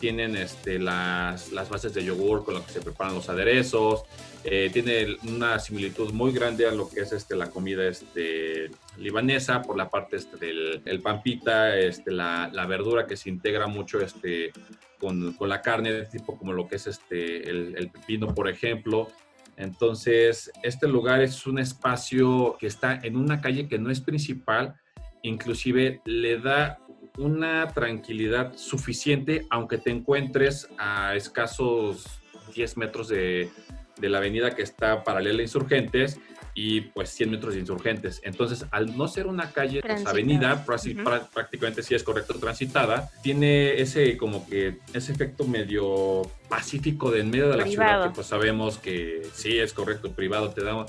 [0.00, 4.02] tienen este, las, las bases de yogur con lo que se preparan los aderezos.
[4.42, 9.62] Eh, tiene una similitud muy grande a lo que es este, la comida este, libanesa
[9.62, 14.00] por la parte este, del el pampita, este, la, la verdura que se integra mucho
[14.00, 14.50] este,
[14.98, 19.08] con, con la carne, tipo como lo que es este, el, el pepino, por ejemplo.
[19.56, 24.74] Entonces, este lugar es un espacio que está en una calle que no es principal,
[25.22, 26.78] inclusive le da
[27.18, 32.06] una tranquilidad suficiente, aunque te encuentres a escasos
[32.54, 33.50] 10 metros de,
[33.98, 36.18] de la avenida que está paralela a Insurgentes
[36.54, 38.20] y pues 100 metros de Insurgentes.
[38.24, 40.64] Entonces, al no ser una calle, pues, avenida,
[40.98, 41.08] Ujú.
[41.08, 47.20] prá- prácticamente sí es correcto transitada, tiene ese como que ese efecto medio pacífico de
[47.20, 50.86] en medio de la ciudad que pues sabemos que sí es correcto, privado, te da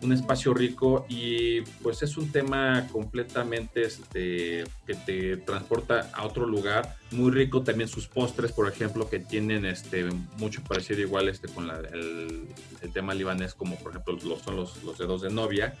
[0.00, 6.46] un espacio rico y pues es un tema completamente este que te transporta a otro
[6.46, 7.62] lugar muy rico.
[7.62, 10.04] También sus postres por ejemplo que tienen este
[10.36, 12.46] mucho parecido igual este con la- el,
[12.80, 15.74] el tema libanés como por ejemplo los, son los, los dedos de novia.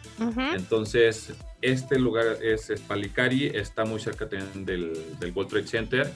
[0.56, 6.12] Entonces este lugar es, es Palicari está muy cerca también del, del World Trade Center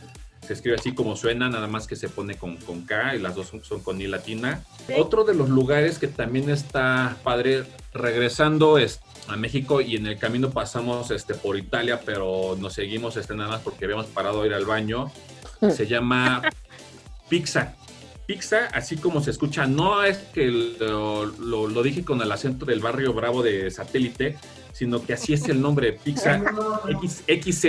[0.47, 3.35] se escribe así como suena, nada más que se pone con, con K y las
[3.35, 4.63] dos son, son con I latina.
[4.87, 4.95] Sí.
[4.99, 10.19] Otro de los lugares que también está padre, regresando es a México y en el
[10.19, 14.47] camino pasamos este, por Italia, pero nos seguimos este, nada más porque habíamos parado a
[14.47, 15.13] ir al baño.
[15.75, 16.43] Se llama
[17.29, 17.77] Pizza.
[18.27, 20.47] Pizza, así como se escucha, no es que
[20.79, 24.39] lo, lo- lo dije con el acento del barrio Bravo de satélite,
[24.73, 26.43] sino que así es el nombre, Pizza
[26.89, 27.65] X, XZ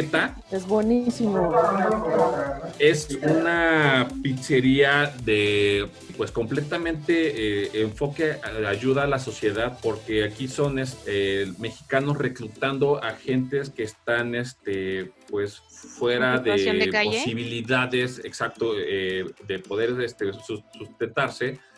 [0.51, 1.53] Es buenísimo.
[2.79, 5.87] es una pizzería de,
[6.17, 13.03] pues completamente eh, enfoque, a- ayuda a la sociedad, porque aquí son este, mexicanos reclutando
[13.03, 15.57] a gentes que están, este, pues
[15.99, 20.63] fuera ¿En situación de, de posibilidades, exacto, eh, de poder este, sus-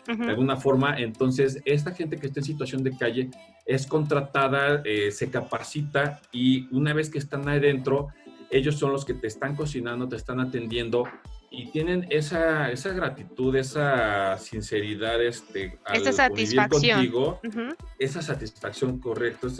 [0.06, 0.98] de alguna forma.
[0.98, 3.30] Entonces, esta gente que está en situación de calle
[3.64, 8.08] es contratada, eh, se capacita y una vez que están ahí dentro,
[8.50, 11.04] ellos son los que te están cocinando, te están atendiendo
[11.50, 16.96] y tienen esa, esa gratitud, esa sinceridad, este, al Esa satisfacción.
[16.98, 17.74] contigo, Ujú.
[17.98, 19.00] esa satisfacción,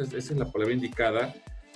[0.05, 1.35] es- esa es la palabra indicada,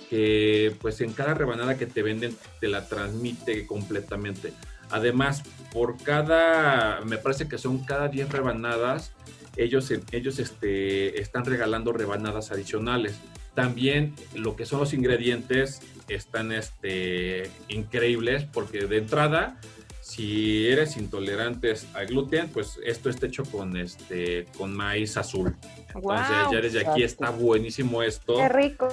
[0.09, 4.53] que pues en cada rebanada que te venden te la transmite completamente.
[4.91, 9.13] Además, por cada, me parece que son cada 10 rebanadas,
[9.57, 13.19] ellos, ellos este, están regalando rebanadas adicionales.
[13.53, 19.59] También lo que son los ingredientes están este, increíbles porque de entrada,
[20.01, 25.55] si eres intolerante al gluten, pues esto está hecho con, este, con maíz azul.
[25.93, 28.35] Entonces ya desde aquí está buenísimo esto.
[28.37, 28.89] Qué rico.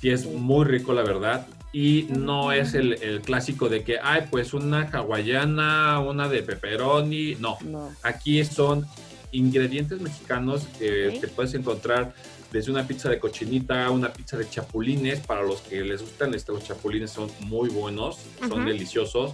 [0.00, 1.46] Sí, es muy rico, la verdad.
[1.72, 7.34] Y no es el, el clásico de que, ay, pues una hawaiana, una de pepperoni.
[7.34, 7.92] No, No.
[8.02, 8.86] aquí son
[9.32, 12.14] ingredientes mexicanos que te puedes encontrar
[12.50, 15.20] desde una pizza de cochinita, una pizza de chapulines.
[15.20, 19.32] Para los que les gustan, este, los chapulines son muy buenos, son deliciosos.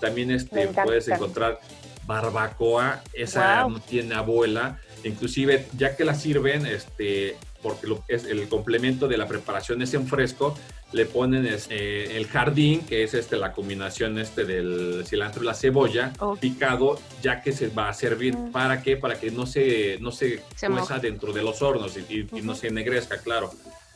[0.00, 1.60] También este, puedes encontrar
[2.06, 4.78] barbacoa, esa no tiene abuela.
[5.04, 9.94] Inclusive, ya que la sirven, este, porque lo, es el complemento de la preparación es
[9.94, 10.56] en fresco,
[10.94, 15.54] le ponen este, el jardín, que es este, la combinación este del cilantro y la
[15.54, 16.38] cebolla Ok.
[16.38, 18.36] picado, ya que se va a servir.
[18.36, 18.52] Mm.
[18.52, 18.96] ¿Para qué?
[18.96, 22.00] Para que no se, no se, Se cueza dentro de los hornos y,
[22.32, 23.50] y- y no se ennegrezca, claro.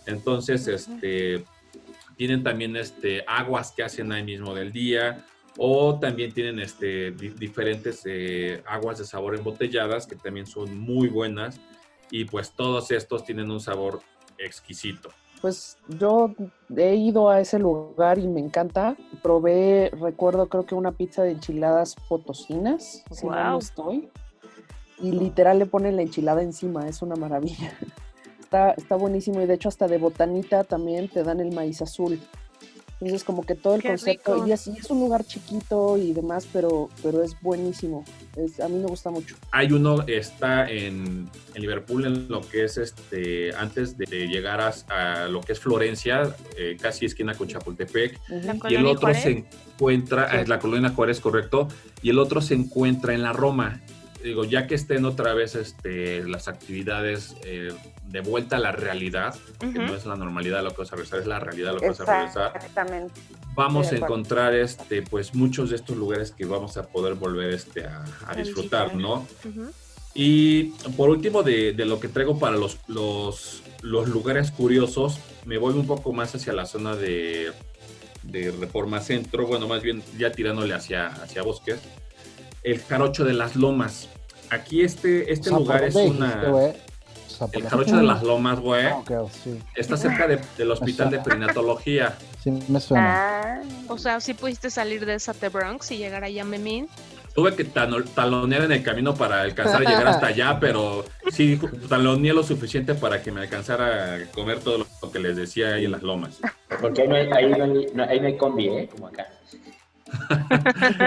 [0.07, 1.45] Entonces, este,
[2.17, 5.25] tienen también este, aguas que hacen ahí mismo del día.
[5.57, 11.09] O también tienen este, di- diferentes eh, aguas de sabor embotelladas que también son muy
[11.09, 11.61] buenas.
[12.11, 14.01] Y pues todos estos tienen un sabor
[14.39, 15.11] exquisito.
[15.41, 16.35] Pues yo
[16.77, 18.97] he ido a ese lugar y me encanta.
[19.23, 24.11] Probé, recuerdo, creo que una pizza de enchiladas potosinas, si mal no estoy.
[25.01, 27.73] Y literal le ponen la enchilada encima, es una maravilla.
[28.41, 32.19] Está, está buenísimo y de hecho hasta de botanita también te dan el maíz azul.
[33.01, 34.47] Entonces como que todo el Qué concepto, rico.
[34.49, 38.05] y así es un lugar chiquito y demás, pero, pero es buenísimo.
[38.37, 39.37] Es, a mí me gusta mucho.
[39.53, 44.73] Hay uno, está en, en Liverpool, en lo que es este, antes de llegar a,
[44.89, 48.19] a lo que es Florencia, eh, casi esquina con Chapultepec.
[48.69, 49.23] Y el otro Juárez.
[49.23, 50.37] se encuentra, Sí.
[50.39, 51.69] es la colonia Juárez, correcto,
[52.03, 53.81] y el otro se encuentra en la Roma.
[54.25, 57.69] Digo, ya que estén otra vez este, las actividades eh,
[58.09, 61.21] de vuelta a la realidad, que no es la normalidad lo que vas a regresar,
[61.21, 63.21] es la realidad lo que vas a regresar, Exactamente.
[63.55, 67.85] vamos a encontrar este, pues, muchos de estos lugares que vamos a poder volver este,
[67.87, 68.95] a, disfrutar.
[68.95, 69.27] ¿no?
[70.15, 75.59] Y por último, de, de lo que traigo para los, los, los lugares curiosos, me
[75.59, 77.53] voy un poco más hacia la zona de,
[78.23, 81.81] de Reforma Centro, bueno, más bien ya tirándole hacia, hacia Bosques,
[82.63, 84.09] el Jarocho de las Lomas.
[84.51, 86.43] Aquí este, este lugar es una...
[86.43, 86.88] dijiste,
[87.53, 87.69] El.
[87.69, 89.59] Jarocho de las Lomas, güey, Ah, sí.
[89.75, 92.17] está cerca de- del Hospital de Perinatología.
[92.43, 93.61] Sí, me suena.
[93.61, 96.89] Ah, O sea, sí pudiste salir de Sate Bronx y llegar allá a Memín.
[97.35, 102.33] Tuve que talonear en el camino para alcanzar a llegar hasta allá, pero sí taloneé
[102.33, 105.93] lo suficiente para que me alcanzara a comer todo lo que les decía ahí en
[105.93, 106.41] las lomas.
[106.81, 108.89] Porque ahí no hay, ahí no hay, no- ahí no hay combi, ¿eh?
[108.91, 109.29] Como acá.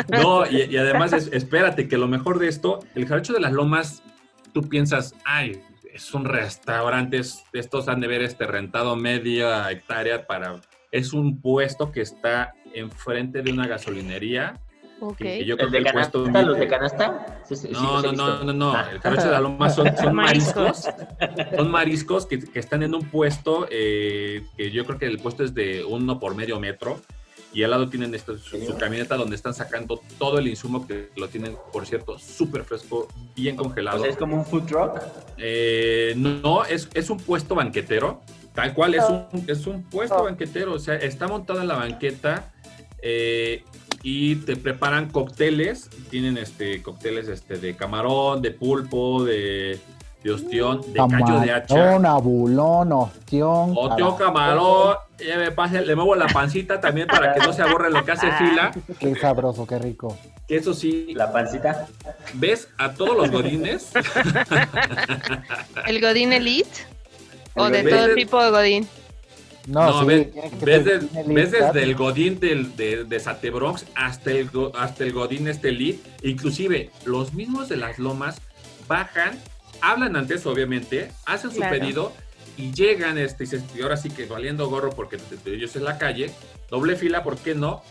[0.09, 3.51] No, y, y además, es- espérate, que lo mejor de esto, el jarocho de las
[3.51, 4.01] lomas
[4.53, 5.61] tú piensas, ay,
[6.07, 10.55] es un restaurante, es- estos han de ver este rentado media hectárea para...
[10.91, 14.59] Es un puesto que está enfrente de una gasolinería.
[14.99, 15.17] Ok.
[15.17, 16.23] que yo ¿El creo que de el puesto...
[16.25, 16.41] canasta?
[16.47, 17.41] ¿Los de canasta?
[17.47, 18.73] Sí, sí, sí, No, no, no, no, no.
[18.75, 18.89] Ah.
[18.91, 20.85] El jarocho de la loma son, son Mariscos.
[20.85, 21.55] mariscos.
[21.57, 25.43] Son mariscos que, que están en un puesto eh, que yo creo que el puesto
[25.43, 26.99] es de uno por medio metro.
[27.53, 31.09] Y al lado tienen esto, su, su camioneta donde están sacando todo el insumo que
[31.17, 34.01] lo tienen, por cierto, súper fresco, bien O congelado.
[34.01, 34.99] sea, es como un food truck.
[35.37, 38.21] Eh, no, es, es un puesto banquetero.
[38.53, 40.23] Tal cual, es un, es un puesto Oh.
[40.23, 40.73] banquetero.
[40.73, 42.51] O sea, está montado en la banqueta
[43.01, 43.63] eh,
[44.03, 45.89] y te preparan cócteles.
[46.09, 49.79] Tienen este cócteles este, de camarón, de pulpo, de,
[50.23, 51.75] de ostión, de callo de hacha.
[51.75, 53.73] Camarón, abulón, ostión.
[53.75, 54.95] Ostión, camarón.
[55.25, 58.11] Ya me pase, le muevo la pancita también para que no se aburre lo que
[58.11, 58.71] hace fila.
[58.99, 60.17] Qué sabroso, qué rico.
[60.47, 61.87] Que eso sí, La pancita.
[62.35, 63.91] ves a todos los godines.
[65.87, 66.69] ¿El Godín Elite?
[67.55, 68.15] ¿O de todo ¿Ves?
[68.15, 68.87] tipo de Godín?
[69.67, 70.27] No, No, sí, ves,
[71.27, 75.99] ves desde el Godín del, de, de Satebronx hasta el, hasta el Godín este Elite.
[76.23, 78.41] Inclusive, los mismos de las lomas
[78.87, 79.37] bajan,
[79.81, 81.79] hablan antes, obviamente, hacen su Claro.
[81.79, 82.13] pedido
[82.57, 86.31] y llegan, este, y, ahora sí que valiendo gorro porque ellos es la calle,
[86.69, 87.81] doble fila, ¿por qué no?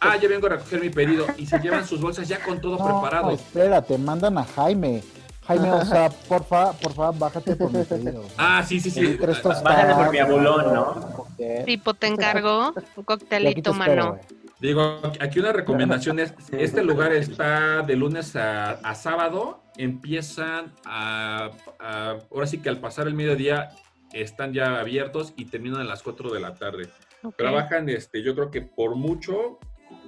[0.00, 2.76] Ah, ya vengo a recoger mi pedido y se llevan sus bolsas ya con todo
[2.78, 3.30] No, preparado.
[3.30, 5.02] espérate, mandan a Jaime.
[5.46, 8.24] Jaime, o sea, porfa, porfa, bájate por mi pedido.
[8.36, 9.18] Ah, sí, sí, sí.
[9.62, 11.26] Bájale por mi abulón, ¿no?
[11.64, 14.18] Tipo, te encargo un coctelito, mano.
[14.58, 21.50] Digo, aquí una recomendación es, este lugar está de lunes a, a sábado, empiezan a,
[21.78, 23.70] a- ahora sí que al pasar el mediodía
[24.12, 26.88] están ya abiertos y terminan a las 4 de la tarde.
[27.36, 29.58] Trabajan, este, yo creo que por mucho,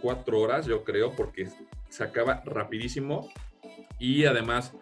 [0.01, 1.49] cuatro horas, yo creo, porque
[1.89, 3.29] se acaba rapidísimo
[3.99, 4.75] y además...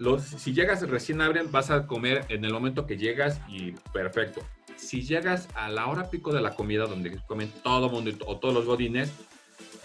[0.00, 4.40] Los, si llegas recién abren, vas a comer en el momento que llegas y perfecto.
[4.78, 8.54] Si llegas a la hora pico de la comida, donde comen todo mundo o todos
[8.54, 9.12] los godines,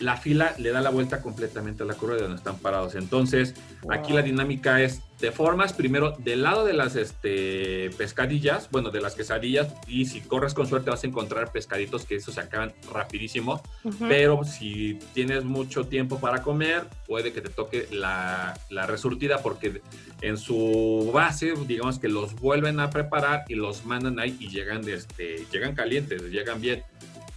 [0.04, 2.96] la fila le da la vuelta completamente a la curva de donde están parados.
[2.96, 3.56] Entonces,
[3.90, 9.00] aquí la dinámica es, te formas primero del lado de las este, pescadillas, bueno, de
[9.00, 12.74] las quesadillas, y si corres con suerte vas a encontrar pescaditos que esos se acaban
[12.92, 13.64] rapidísimo.
[14.10, 19.82] Pero si tienes mucho tiempo para comer, puede que te toque la, la resurtida porque
[20.22, 24.88] en su base, digamos que los vuelven a preparar y los mandan ahí y llegan,
[24.90, 26.84] este, llegan calientes, llegan bien.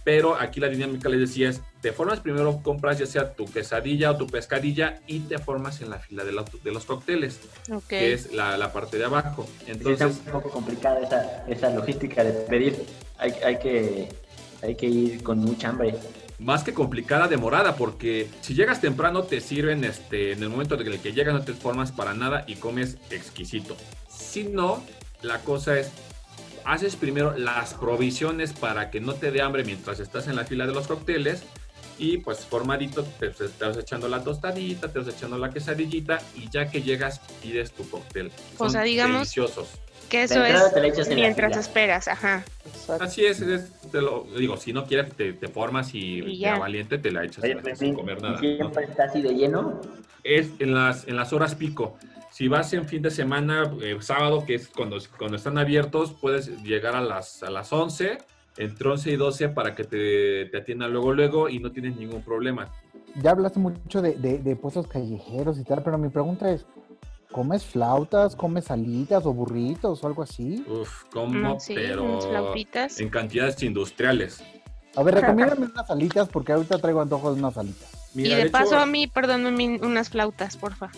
[0.07, 4.11] Pero aquí la dinámica les decía es, te formas primero, compras ya sea tu quesadilla
[4.11, 7.41] o tu pescadilla y te formas en la fila de los, de los cócteles,
[7.89, 9.45] que es la, la parte de abajo.
[9.45, 12.85] Sí, está Entonces, un poco complicada esa, esa logística de pedir.
[13.17, 14.07] Hay, hay, que,
[14.61, 15.93] hay que ir con mucha hambre.
[16.39, 20.87] más que complicada, demorada, porque si llegas temprano te sirven, este, en el momento en
[20.87, 23.75] el que llegas no te formas para nada y comes exquisito.
[24.07, 24.81] Si no,
[25.21, 25.91] la cosa es,
[26.67, 30.67] haces primero las provisiones para que no te dé hambre mientras estás en la fila
[30.67, 31.43] de los cócteles
[31.97, 36.49] y pues formadito te, te vas echando la tostadita, te vas echando la quesadillita y
[36.49, 38.31] ya que llegas pides tu cóctel.
[38.55, 39.69] O Son sea, digamos- deliciosos.
[40.09, 42.45] Que eso es mientras esperas, ajá.
[42.65, 43.03] Exacto.
[43.03, 46.53] Así es, es- te lo digo, si no quieres te, te formas y, Y ya
[46.53, 46.59] ya.
[46.59, 48.33] valiente te la echas Oye, sin- pues, sin sí, comer ¿y nada.
[48.35, 48.39] ¿no?
[48.39, 49.81] siempre está así de lleno.
[50.23, 51.97] es en las, en las horas pico.
[52.37, 56.61] Si vas en fin de semana, eh, sábado, que es cuando, cuando están abiertos, puedes
[56.61, 58.19] llegar a las, a las 11,
[58.57, 62.21] entre 11 y 12 para que te, te atiendan luego, luego y no tienes ningún
[62.21, 62.71] problema.
[63.23, 66.67] Ya hablaste mucho de, de, de puestos callejeros y tal, pero mi pregunta es,
[67.31, 70.63] ¿comes flautas, comes alitas o burritos o algo así?
[70.67, 72.99] Uf, como, Mm, sí, pero flautitas.
[72.99, 74.43] en cantidades industriales.
[74.95, 78.11] A ver, recomiéndame unas alitas porque ahorita traigo antojos de unas alitas.
[78.13, 79.43] Mira, y de, paso a mí, perdón,
[79.81, 80.91] unas flautas, porfa.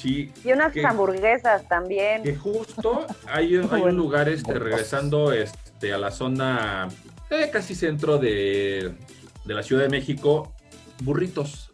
[0.00, 2.22] Sí, Y unas hamburguesas también.
[2.22, 6.88] que justo hay, un- hay un lugar este, regresando este, a la zona
[7.28, 8.94] eh, casi centro de,
[9.44, 10.54] de la Ciudad de México,
[11.02, 11.66] burritos.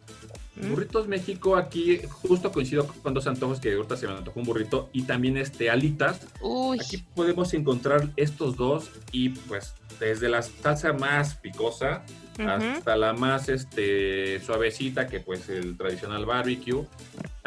[0.57, 0.71] ¿Mm?
[0.71, 4.89] Burritos México, aquí justo coincido con dos antojos que ahorita se me antojó un burrito
[4.91, 6.19] y también este alitas.
[6.41, 12.03] Uy, Aquí podemos encontrar estos dos y pues desde la salsa más picosa
[12.39, 16.85] hasta la más este, suavecita que pues el tradicional barbecue.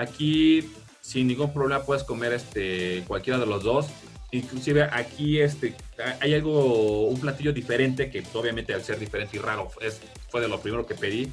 [0.00, 0.70] Aquí
[1.02, 3.86] sin ningún problema puedes comer este, cualquiera de los dos.
[4.32, 5.74] Inclusive aquí este,
[6.20, 10.48] hay algo, un platillo diferente que obviamente al ser diferente y raro es, fue de
[10.48, 11.32] lo primero que pedí.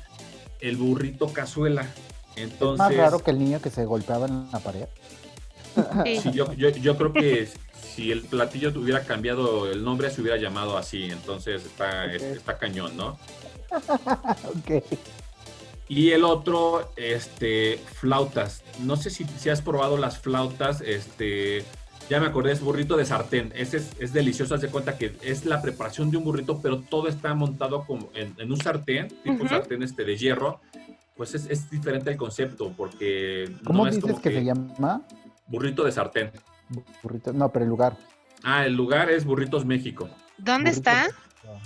[0.59, 1.87] El burrito cazuela.
[2.35, 4.85] Entonces, Más raro que el niño que se golpeaba en la pared.
[6.03, 6.31] Sí.
[6.33, 7.47] Yo, yo, yo creo que
[7.95, 11.03] si el platillo tuviera cambiado el nombre, se hubiera llamado así.
[11.03, 12.21] Entonces está, Ok.
[12.21, 13.19] está cañón, ¿no?
[14.55, 14.83] Ok.
[15.89, 18.63] Y el otro, este, flautas.
[18.83, 21.63] No sé si, si has probado las flautas, este,
[22.09, 23.53] ya me acordé, es burrito de sartén.
[23.55, 26.79] Ese es, es delicioso, haz de cuenta que es la preparación de un burrito, pero
[26.79, 29.47] todo está montado como en, en un sartén, tipo Ujú.
[29.47, 30.59] sartén este, de hierro.
[31.15, 35.01] Pues es, es diferente el concepto, porque ¿Cómo no es dices como que, se llama?
[35.47, 36.31] burrito de sartén.
[37.01, 37.31] Burrito.
[37.33, 37.97] No, pero el lugar.
[38.43, 40.09] Ah, el lugar es Burritos México.
[40.37, 41.07] ¿Dónde está?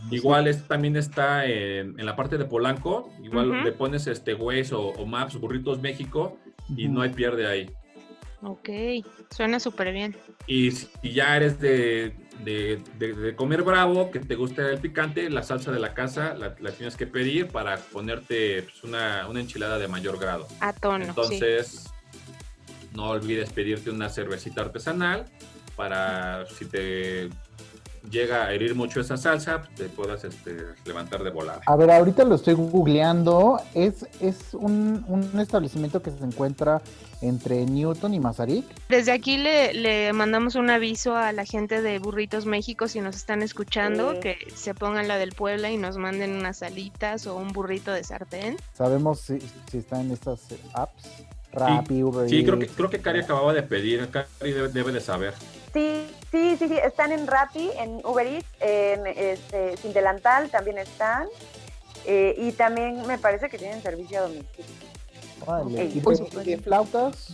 [0.10, 3.12] Igual es, también está en, en la parte de Polanco.
[3.24, 6.38] Igual le pones este Waze o, o Maps, Burritos México,
[6.76, 7.70] y no hay pierde ahí.
[8.44, 8.70] Ok,
[9.30, 10.16] suena súper bien.
[10.48, 15.30] Y si ya eres de, de- de- de comer bravo, que te gusta el picante,
[15.30, 19.40] la salsa de la casa la, la tienes que pedir para ponerte pues, una, una
[19.42, 20.48] enchilada de mayor grado.
[20.60, 21.10] A tono, sí.
[21.10, 21.94] Entonces,
[22.94, 25.26] no olvides pedirte una cervecita artesanal
[25.76, 27.30] para si te
[28.10, 31.62] llega a herir mucho esa salsa, pues, te puedas este, levantar de volada.
[31.66, 33.60] A ver, ahorita lo estoy googleando.
[33.74, 36.82] Es, es un, un establecimiento que se encuentra
[37.22, 38.66] entre Newton y Mazarik.
[38.89, 43.16] Desde aquí le, le mandamos un aviso a la gente de Burritos México si nos
[43.16, 44.20] están escuchando, Sí.
[44.22, 48.04] que se pongan la del Puebla y nos manden unas alitas o un burrito de
[48.04, 48.58] sartén.
[48.74, 49.39] Sabemos si,
[49.70, 51.10] si está en estas eh, apps.
[51.54, 55.02] Rappi, Uber Sí, creo que, creo que Cari acababa de pedir, Cari debe, debe de
[55.02, 55.34] saber.
[55.74, 60.78] Sí, sí, sí, sí, están en Rappi, en Uber Eats, en este, Sin Delantal también
[60.78, 61.28] están.
[62.05, 64.65] eh, y también me parece que tienen servicio a domicilio.
[65.93, 67.30] ¿Y Pues, de, flautas?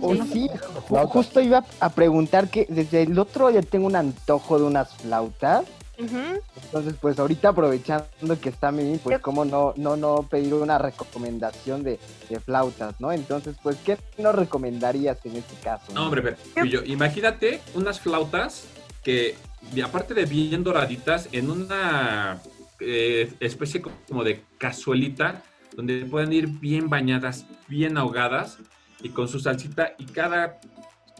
[0.00, 0.22] O Sí.
[0.32, 1.12] sí, ju- Flautas.
[1.12, 5.64] justo iba a preguntar que desde el otro día tengo un antojo de unas flautas.
[5.96, 10.78] Entonces, pues ahorita aprovechando que está Mimi, pues Yo- cómo no, no, no pedir una
[10.78, 13.12] recomendación de, de flautas, ¿no?
[13.12, 15.92] Entonces, pues, ¿qué nos recomendarías en este caso?
[15.92, 16.22] No, hombre,
[16.54, 18.66] Pepillo, imagínate unas flautas
[19.02, 19.36] que,
[19.84, 22.40] aparte de bien doraditas, en una
[22.80, 25.42] eh, especie como de cazuelita,
[25.76, 28.58] donde pueden ir bien bañadas, bien ahogadas,
[29.02, 30.58] y con su salsita, y cada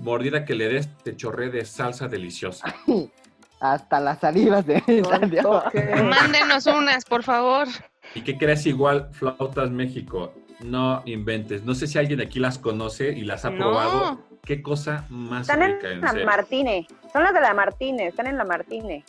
[0.01, 2.75] mordida que le des te chorre de salsa deliciosa.
[3.61, 5.63] Hasta las salivas de Santiago.
[6.05, 7.67] Mándenos unas, por favor.
[8.15, 10.35] ¿Y qué crees igual, Flautas México?
[10.61, 11.65] No inventes.
[11.65, 13.57] No sé si alguien aquí las conoce y las ha No.
[13.57, 14.21] probado.
[14.45, 16.27] Qué cosa más Están en rica, en la serio.
[16.27, 19.03] Martínez, son las de la Martínez, están en la Martínez.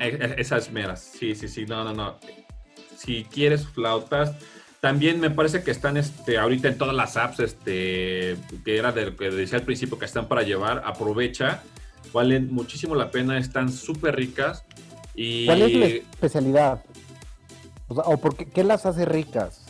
[0.00, 2.18] Eh, eh, Esas meras, sí, sí, sí, no, no, no.
[2.96, 4.32] Si quieres flautas,
[4.80, 9.06] también me parece que están este, ahorita en todas las apps, este, que era de
[9.06, 11.62] lo que decía al principio que están para llevar, aprovecha,
[12.12, 14.64] valen muchísimo la pena, están súper ricas.
[15.14, 16.84] Y ¿Cuál es la especialidad?
[17.88, 19.62] O, sea, ¿o por qué, qué las hace ricas?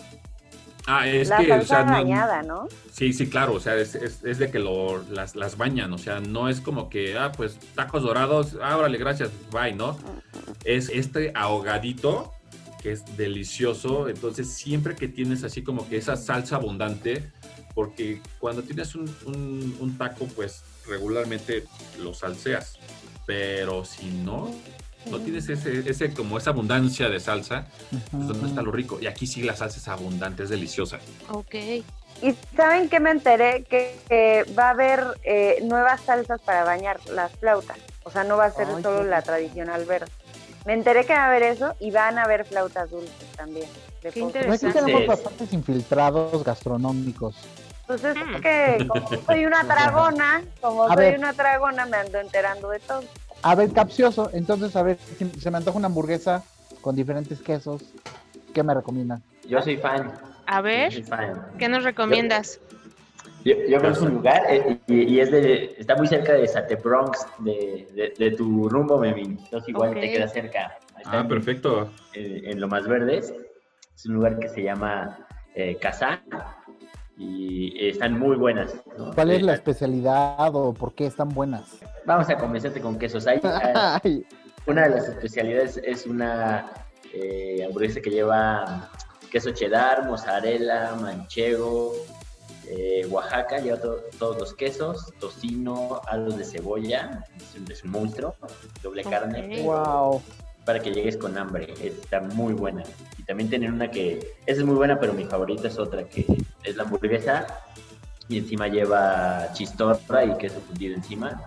[0.89, 2.69] ah, es la que, o salsa sea, no- bañada, ¿no?
[2.93, 5.99] Sí, sí, claro, o sea, es, es- es de que lo, las, las bañan, o
[5.99, 9.99] sea, no es como que, ah, pues tacos dorados, ah, órale, gracias, bye, ¿no?
[10.65, 12.33] Es este ahogadito
[12.83, 17.31] que es delicioso, entonces siempre que tienes así como que esa salsa abundante,
[17.75, 21.65] porque cuando tienes un, un- un taco, pues regularmente
[21.99, 22.79] lo salseas,
[23.27, 24.51] pero si no,
[25.11, 27.67] no tienes ese, ese como esa abundancia de salsa,
[28.11, 28.99] pues ¿dónde está lo rico?
[29.01, 30.99] Y aquí sí la salsa es abundante, es deliciosa.
[31.31, 31.55] Ok.
[32.23, 36.99] Y saben que me enteré que, que va a haber eh, nuevas salsas para bañar
[37.11, 37.77] las flautas.
[38.05, 40.07] O sea, no va a ser Ay, solo qué la tradicional verde.
[40.65, 43.69] Me enteré que va a haber eso y van a haber flautas dulces también.
[44.03, 44.47] de Qué postre.
[44.47, 44.81] No, aquí Interesante.
[44.81, 45.07] tenemos Sí.
[45.09, 47.37] bastantes infiltrados gastronómicos.
[47.87, 48.41] Pues es Mm.
[48.41, 51.19] que como soy una dragona, como A soy ver.
[51.19, 53.03] una dragona, me ando enterando de todo.
[53.43, 54.31] A ver, capcioso.
[54.33, 56.43] Entonces, a ver, si se me antoja una hamburguesa
[56.81, 57.95] con diferentes quesos.
[58.53, 59.23] ¿Qué me recomiendan?
[59.47, 60.13] Yo soy fan.
[60.47, 61.53] A ver, fan.
[61.59, 62.61] ¿qué nos recomiendas?
[63.45, 66.77] Yo, yo conozco un lugar eh, y, y es de, está muy cerca de Sate
[66.77, 69.39] Bronx, de, de, de tu rumbo, Memín.
[69.45, 70.01] Entonces igual Ok.
[70.01, 70.79] te queda cerca.
[70.99, 71.93] Está Ah, en- perfecto.
[72.15, 73.33] En, en Lo Más Verdes.
[73.95, 75.19] Es un lugar que se llama
[75.55, 76.21] eh, Kazán
[77.17, 78.75] y están muy buenas.
[78.99, 79.13] ¿no?
[79.15, 81.79] ¿Cuál es la especialidad o por qué están buenas?
[82.05, 83.27] Vamos a convencerte con quesos.
[83.27, 83.73] Hay, hay-
[84.05, 84.27] Ay,
[84.67, 86.71] una de las especialidades es una
[87.15, 88.91] eh, hamburguesa que lleva
[89.31, 91.93] queso cheddar, mozzarella, manchego,
[92.69, 97.91] eh, Oaxaca, lleva to- todos los quesos, tocino, alos de cebolla, es un, es un
[97.93, 98.35] monstruo,
[98.83, 100.21] doble carne, wow.
[100.67, 102.83] Para que llegues con hambre, está muy buena.
[103.19, 106.27] Y también tienen una que, esa es muy buena, pero mi favorita es otra que
[106.65, 107.47] es la hamburguesa
[108.29, 111.41] y encima lleva chistorra y queso fundido encima.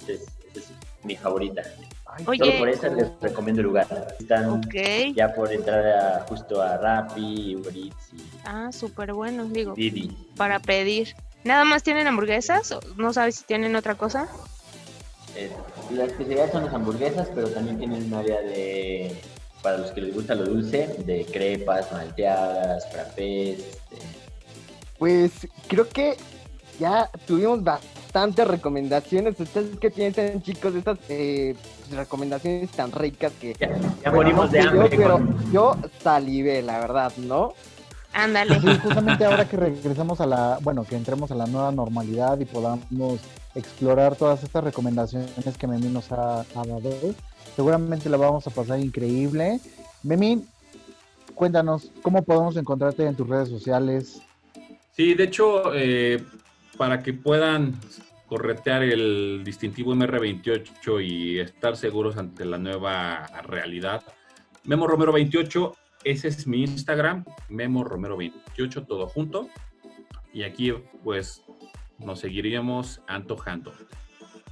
[0.00, 0.20] Esa es,
[0.54, 1.62] esa es mi favorita.
[2.18, 4.14] Solo Oye, por esa les recomiendo el lugar.
[4.20, 4.74] Están ok.
[5.16, 10.16] ya por entrar a- justo a Rappi, Uber Eats y Ah, súper bueno, digo, Didi.
[10.36, 11.16] para pedir.
[11.42, 12.70] ¿Nada más tienen hamburguesas?
[12.70, 14.28] ¿O ¿No sabes si tienen otra cosa?
[15.34, 15.50] Eh,
[15.90, 19.16] la especialidad son las hamburguesas, pero también tienen un área de
[19.62, 23.60] para los que les gusta lo dulce, de crepas, malteadas, frappés.
[23.60, 23.96] este,
[24.98, 25.32] Pues
[25.68, 26.16] creo que
[26.78, 29.40] ya tuvimos bastantes recomendaciones.
[29.40, 31.54] ¿Ustedes qué piensan, chicos, de estas eh,
[31.90, 33.54] recomendaciones tan ricas que...
[33.58, 33.68] Ya,
[34.02, 34.96] ya Bueno, morimos no de sé yo, hambre.
[34.98, 37.54] pero con- yo salivé, la verdad, ¿no?
[38.14, 38.60] Ándale.
[38.60, 42.44] Sí, justamente ahora que regresamos a la, bueno, que entremos a la nueva normalidad y
[42.44, 43.20] podamos
[43.56, 46.90] explorar todas estas recomendaciones que Memín nos ha, ha dado,
[47.56, 49.58] seguramente la vamos a pasar increíble.
[50.04, 50.46] Memín,
[51.34, 54.22] cuéntanos, ¿cómo podemos encontrarte en tus redes sociales?
[54.92, 56.22] Sí, de hecho, eh,
[56.76, 57.74] para que puedan
[58.26, 64.02] corretear el distintivo MR28 y estar seguros ante la nueva realidad,
[64.64, 65.74] Memo Romero 28,
[66.04, 69.48] ese es mi Instagram, Memo Romero 28, todo junto.
[70.32, 71.42] Y aquí, pues,
[71.98, 73.72] nos seguiríamos antojando.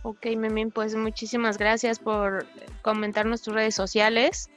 [0.02, 2.46] Ok, Memín, pues muchísimas gracias por
[2.82, 4.50] comentarnos tus redes sociales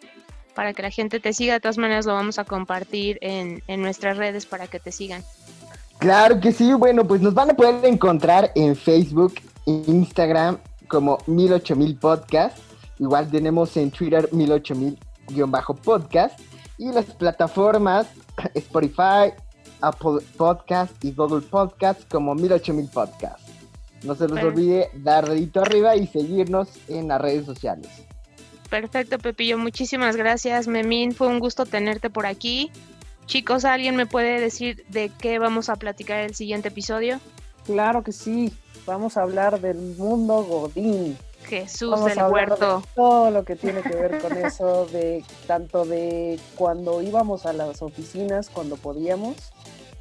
[0.56, 1.54] para que la gente te siga.
[1.54, 5.24] De todas maneras, lo vamos a compartir en, en nuestras redes para que te sigan.
[6.00, 9.36] Claro que sí, bueno, pues nos van a poder encontrar en Facebook,
[9.66, 12.58] Instagram como 108000 podcast.
[13.00, 16.32] Igual tenemos en Twitter 108000-podcast.
[16.78, 18.08] Y las plataformas
[18.54, 19.34] Spotify,
[19.82, 23.48] Apple Podcast y Google Podcast como 108000 podcast.
[24.04, 24.48] No se les Perfecto.
[24.48, 27.90] olvide dar dedito arriba y seguirnos en las redes sociales.
[28.70, 29.58] Perfecto, Pepillo.
[29.58, 31.14] Muchísimas gracias, Memín.
[31.14, 32.72] Fue un gusto tenerte por aquí.
[33.26, 37.20] Chicos, ¿alguien me puede decir de qué vamos a platicar el siguiente episodio?
[37.66, 38.54] Claro que sí.
[38.86, 41.18] Vamos a hablar del mundo Godín.
[41.46, 42.80] Jesús Vamos del huerto.
[42.80, 47.54] de todo lo que tiene que ver con eso, de tanto de cuando íbamos a
[47.54, 49.36] las oficinas, cuando podíamos,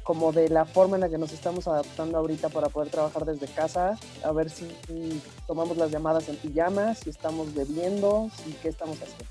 [0.03, 3.47] como de la forma en la que nos estamos adaptando ahorita para poder trabajar desde
[3.47, 8.69] casa, a ver si, si tomamos las llamadas en pijama, si estamos bebiendo, si qué
[8.69, 9.25] estamos haciendo.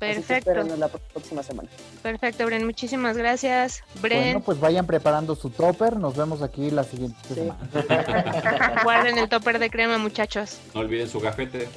[0.00, 1.68] Así que Perfecto, la próxima semana.
[2.02, 2.64] perfecto, Bren.
[2.64, 3.82] Muchísimas gracias.
[4.00, 7.34] Bren, Bueno, pues vayan preparando su topper, nos vemos aquí la siguiente Sí.
[7.34, 7.58] semana.
[8.84, 10.58] guarden el topper de crema, muchachos.
[10.74, 11.68] No olviden su gafete.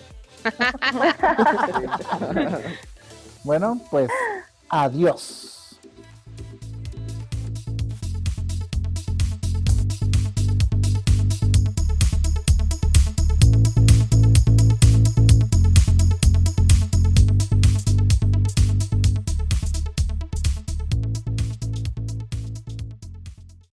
[3.44, 4.10] Bueno, pues
[4.70, 5.61] adiós.